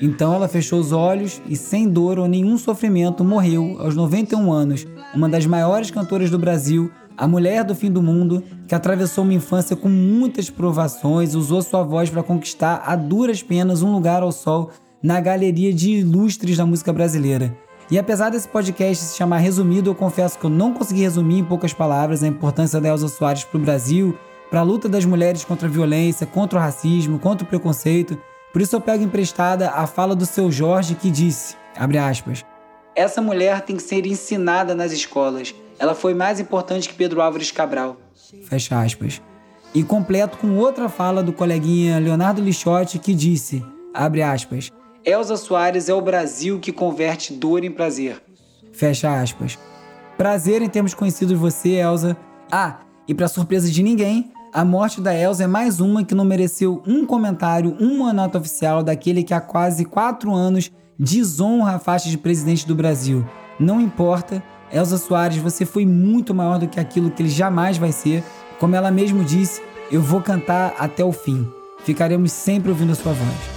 Então 0.00 0.34
ela 0.34 0.48
fechou 0.48 0.80
os 0.80 0.90
olhos 0.90 1.40
e, 1.48 1.54
sem 1.54 1.88
dor 1.88 2.18
ou 2.18 2.26
nenhum 2.26 2.58
sofrimento, 2.58 3.22
morreu 3.22 3.76
aos 3.78 3.94
91 3.94 4.52
anos, 4.52 4.84
uma 5.14 5.28
das 5.28 5.46
maiores 5.46 5.92
cantoras 5.92 6.28
do 6.28 6.40
Brasil, 6.40 6.90
a 7.16 7.28
mulher 7.28 7.62
do 7.62 7.72
fim 7.72 7.88
do 7.88 8.02
mundo, 8.02 8.42
que 8.66 8.74
atravessou 8.74 9.22
uma 9.22 9.34
infância 9.34 9.76
com 9.76 9.88
muitas 9.88 10.50
provações, 10.50 11.36
usou 11.36 11.62
sua 11.62 11.84
voz 11.84 12.10
para 12.10 12.24
conquistar 12.24 12.82
a 12.84 12.96
duras 12.96 13.44
penas 13.44 13.82
um 13.82 13.92
lugar 13.92 14.24
ao 14.24 14.32
sol 14.32 14.70
na 15.00 15.20
galeria 15.20 15.72
de 15.72 15.90
ilustres 15.92 16.56
da 16.56 16.66
música 16.66 16.92
brasileira. 16.92 17.56
E 17.90 17.98
apesar 17.98 18.30
desse 18.30 18.48
podcast 18.48 19.04
se 19.04 19.16
chamar 19.16 19.38
resumido, 19.38 19.90
eu 19.90 19.94
confesso 19.94 20.38
que 20.38 20.44
eu 20.44 20.50
não 20.50 20.72
consegui 20.72 21.02
resumir 21.02 21.38
em 21.38 21.44
poucas 21.44 21.72
palavras 21.72 22.22
a 22.22 22.26
importância 22.26 22.80
da 22.80 22.88
Elza 22.88 23.08
Soares 23.08 23.44
para 23.44 23.58
o 23.58 23.60
Brasil, 23.60 24.16
para 24.50 24.60
a 24.60 24.64
luta 24.64 24.88
das 24.88 25.04
mulheres 25.04 25.44
contra 25.44 25.68
a 25.68 25.70
violência, 25.70 26.26
contra 26.26 26.58
o 26.58 26.62
racismo, 26.62 27.18
contra 27.18 27.44
o 27.44 27.48
preconceito. 27.48 28.18
Por 28.52 28.60
isso 28.60 28.76
eu 28.76 28.80
pego 28.80 29.02
emprestada 29.02 29.70
a 29.70 29.86
fala 29.86 30.14
do 30.14 30.26
seu 30.26 30.50
Jorge 30.50 30.94
que 30.94 31.10
disse, 31.10 31.56
aspas, 31.76 32.44
essa 32.94 33.22
mulher 33.22 33.62
tem 33.62 33.76
que 33.76 33.82
ser 33.82 34.06
ensinada 34.06 34.74
nas 34.74 34.92
escolas. 34.92 35.54
Ela 35.78 35.94
foi 35.94 36.14
mais 36.14 36.38
importante 36.38 36.88
que 36.88 36.94
Pedro 36.94 37.20
Álvares 37.20 37.50
Cabral. 37.50 37.96
Fecha 38.44 38.78
aspas. 38.78 39.20
E 39.74 39.82
completo 39.82 40.36
com 40.36 40.56
outra 40.58 40.88
fala 40.88 41.22
do 41.22 41.32
coleguinha 41.32 41.98
Leonardo 41.98 42.42
Lixotti 42.42 42.98
que 42.98 43.14
disse, 43.14 43.64
abre 43.94 44.22
aspas, 44.22 44.70
Elza 45.04 45.36
Soares 45.36 45.88
é 45.88 45.94
o 45.94 46.00
Brasil 46.00 46.60
que 46.60 46.72
converte 46.72 47.32
dor 47.32 47.64
em 47.64 47.70
prazer. 47.70 48.22
Fecha 48.72 49.20
aspas. 49.20 49.58
Prazer 50.16 50.62
em 50.62 50.68
termos 50.68 50.94
conhecido 50.94 51.36
você, 51.36 51.70
Elza. 51.70 52.16
Ah, 52.50 52.80
e 53.08 53.14
para 53.14 53.26
surpresa 53.26 53.68
de 53.68 53.82
ninguém, 53.82 54.32
a 54.52 54.64
morte 54.64 55.00
da 55.00 55.12
Elza 55.12 55.44
é 55.44 55.46
mais 55.46 55.80
uma 55.80 56.04
que 56.04 56.14
não 56.14 56.24
mereceu 56.24 56.82
um 56.86 57.04
comentário, 57.04 57.76
uma 57.80 58.12
nota 58.12 58.38
oficial 58.38 58.82
daquele 58.82 59.24
que 59.24 59.34
há 59.34 59.40
quase 59.40 59.84
quatro 59.84 60.32
anos 60.32 60.70
desonra 60.96 61.72
a 61.72 61.78
faixa 61.80 62.08
de 62.08 62.16
presidente 62.16 62.66
do 62.66 62.74
Brasil. 62.74 63.26
Não 63.58 63.80
importa, 63.80 64.42
Elza 64.72 64.98
Soares, 64.98 65.38
você 65.38 65.64
foi 65.66 65.84
muito 65.84 66.32
maior 66.32 66.58
do 66.60 66.68
que 66.68 66.78
aquilo 66.78 67.10
que 67.10 67.22
ele 67.22 67.28
jamais 67.28 67.76
vai 67.76 67.90
ser. 67.90 68.22
Como 68.60 68.76
ela 68.76 68.90
mesmo 68.90 69.24
disse, 69.24 69.60
eu 69.90 70.00
vou 70.00 70.20
cantar 70.20 70.76
até 70.78 71.04
o 71.04 71.12
fim. 71.12 71.48
Ficaremos 71.84 72.30
sempre 72.30 72.70
ouvindo 72.70 72.92
a 72.92 72.94
sua 72.94 73.12
voz. 73.12 73.51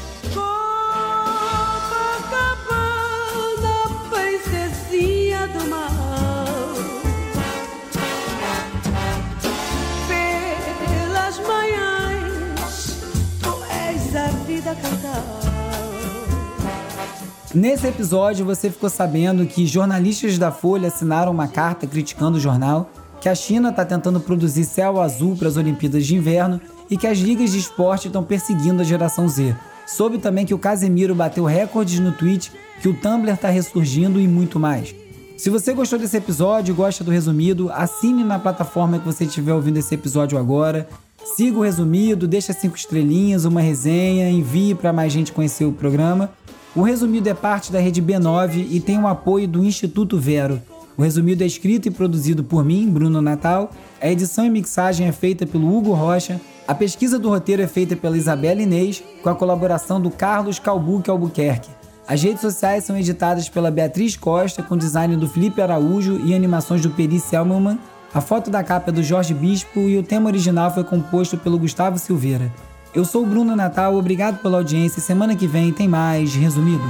Nesse 17.56 17.88
episódio, 17.88 18.46
você 18.46 18.70
ficou 18.70 18.90
sabendo 18.90 19.46
que 19.46 19.66
jornalistas 19.66 20.38
da 20.38 20.52
Folha 20.52 20.90
assinaram 20.90 21.32
uma 21.32 21.48
carta 21.48 21.88
criticando 21.88 22.38
o 22.38 22.40
jornal, 22.40 22.90
que 23.22 23.30
a 23.30 23.34
China 23.34 23.70
está 23.70 23.86
tentando 23.86 24.20
produzir 24.20 24.66
céu 24.66 25.00
azul 25.00 25.38
para 25.38 25.48
as 25.48 25.56
Olimpíadas 25.56 26.06
de 26.06 26.18
Inverno 26.18 26.60
e 26.90 26.98
que 26.98 27.08
as 27.08 27.18
ligas 27.18 27.54
de 27.54 27.60
esporte 27.60 28.08
estão 28.08 28.26
perseguindo 28.26 28.82
a 28.82 28.84
geração 28.84 29.30
Z. 29.30 29.56
Soube 29.88 30.18
também 30.18 30.46
que 30.46 30.54
o 30.54 30.60
Casemiro 30.60 31.16
bateu 31.16 31.46
recordes 31.46 31.98
no 31.98 32.12
Twitch, 32.12 32.50
que 32.82 32.90
o 32.90 32.94
Tumblr 32.94 33.34
está 33.34 33.48
ressurgindo 33.48 34.20
e 34.20 34.28
muito 34.28 34.60
mais. 34.60 34.94
Se 35.38 35.50
você 35.50 35.72
gostou 35.72 35.98
desse 35.98 36.18
episódio 36.18 36.74
e 36.74 36.76
gosta 36.76 37.06
do 37.06 37.12
resumido, 37.12 37.72
assine 37.72 38.26
na 38.26 38.38
plataforma 38.38 39.00
que 39.00 39.06
você 39.06 39.24
estiver 39.24 39.54
ouvindo 39.54 39.78
esse 39.78 39.96
episódio 39.96 40.38
agora. 40.38 40.90
Siga 41.24 41.58
o 41.58 41.64
resumido, 41.64 42.28
deixa 42.28 42.52
cinco 42.52 42.76
estrelinhas, 42.76 43.46
uma 43.46 43.62
resenha, 43.62 44.30
envie 44.30 44.76
para 44.76 44.92
mais 44.92 45.14
gente 45.14 45.32
conhecer 45.32 45.64
o 45.64 45.72
programa. 45.72 46.30
O 46.76 46.82
Resumido 46.82 47.30
é 47.30 47.34
parte 47.34 47.72
da 47.72 47.80
rede 47.80 48.02
B9 48.02 48.68
e 48.70 48.82
tem 48.82 49.00
o 49.00 49.08
apoio 49.08 49.48
do 49.48 49.64
Instituto 49.64 50.20
Vero. 50.20 50.62
O 50.98 51.04
Resumido 51.04 51.42
é 51.42 51.48
escrito 51.48 51.88
e 51.88 51.92
produzido 51.92 52.44
por 52.44 52.66
mim, 52.66 52.90
Bruno 52.90 53.22
Natal. 53.22 53.72
A 54.02 54.10
edição 54.10 54.46
e 54.46 54.50
mixagem 54.50 55.08
é 55.08 55.12
feita 55.14 55.48
pelo 55.48 55.74
Hugo 55.74 55.94
Rocha. 55.94 56.40
A 56.68 56.76
pesquisa 56.76 57.18
do 57.18 57.30
roteiro 57.30 57.62
é 57.62 57.68
feita 57.68 57.96
pela 57.96 58.18
Isabela 58.18 58.62
Inês, 58.62 59.02
com 59.24 59.30
a 59.30 59.36
colaboração 59.36 60.02
do 60.02 60.12
Carlos 60.12 60.60
Calbuque 60.60 61.10
Albuquerque. 61.10 61.70
As 62.06 62.22
redes 62.22 62.42
sociais 62.42 62.84
são 62.84 62.98
editadas 62.98 63.48
pela 63.48 63.72
Beatriz 63.72 64.18
Costa, 64.18 64.62
com 64.62 64.76
design 64.76 65.16
do 65.16 65.30
Felipe 65.30 65.62
Araújo 65.62 66.20
e 66.26 66.36
animações 66.36 66.82
do 66.82 66.90
Peri 66.90 67.22
Selmelman. 67.22 67.80
A 68.14 68.20
foto 68.20 68.52
da 68.52 68.62
capa 68.62 68.92
é 68.92 68.94
do 68.94 69.02
Jorge 69.02 69.34
Bispo 69.34 69.80
e 69.80 69.98
o 69.98 70.04
tema 70.04 70.28
original 70.28 70.74
foi 70.74 70.84
composto 70.84 71.38
pelo 71.38 71.58
Gustavo 71.58 71.98
Silveira. 71.98 72.52
Eu 72.96 73.04
sou 73.04 73.24
o 73.24 73.26
Bruno 73.26 73.58
Natal, 73.58 73.94
obrigado 73.94 74.42
pela 74.42 74.58
audiência. 74.58 75.02
Semana 75.02 75.36
que 75.36 75.46
vem 75.46 75.74
tem 75.74 75.86
mais 75.86 76.34
resumido. 76.34 76.82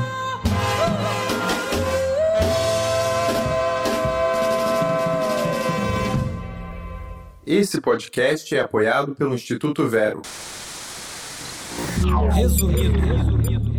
Esse 7.44 7.82
podcast 7.82 8.56
é 8.56 8.60
apoiado 8.60 9.16
pelo 9.16 9.34
Instituto 9.34 9.88
Vero. 9.88 10.22
Resumido. 12.36 13.00
resumido. 13.00 13.75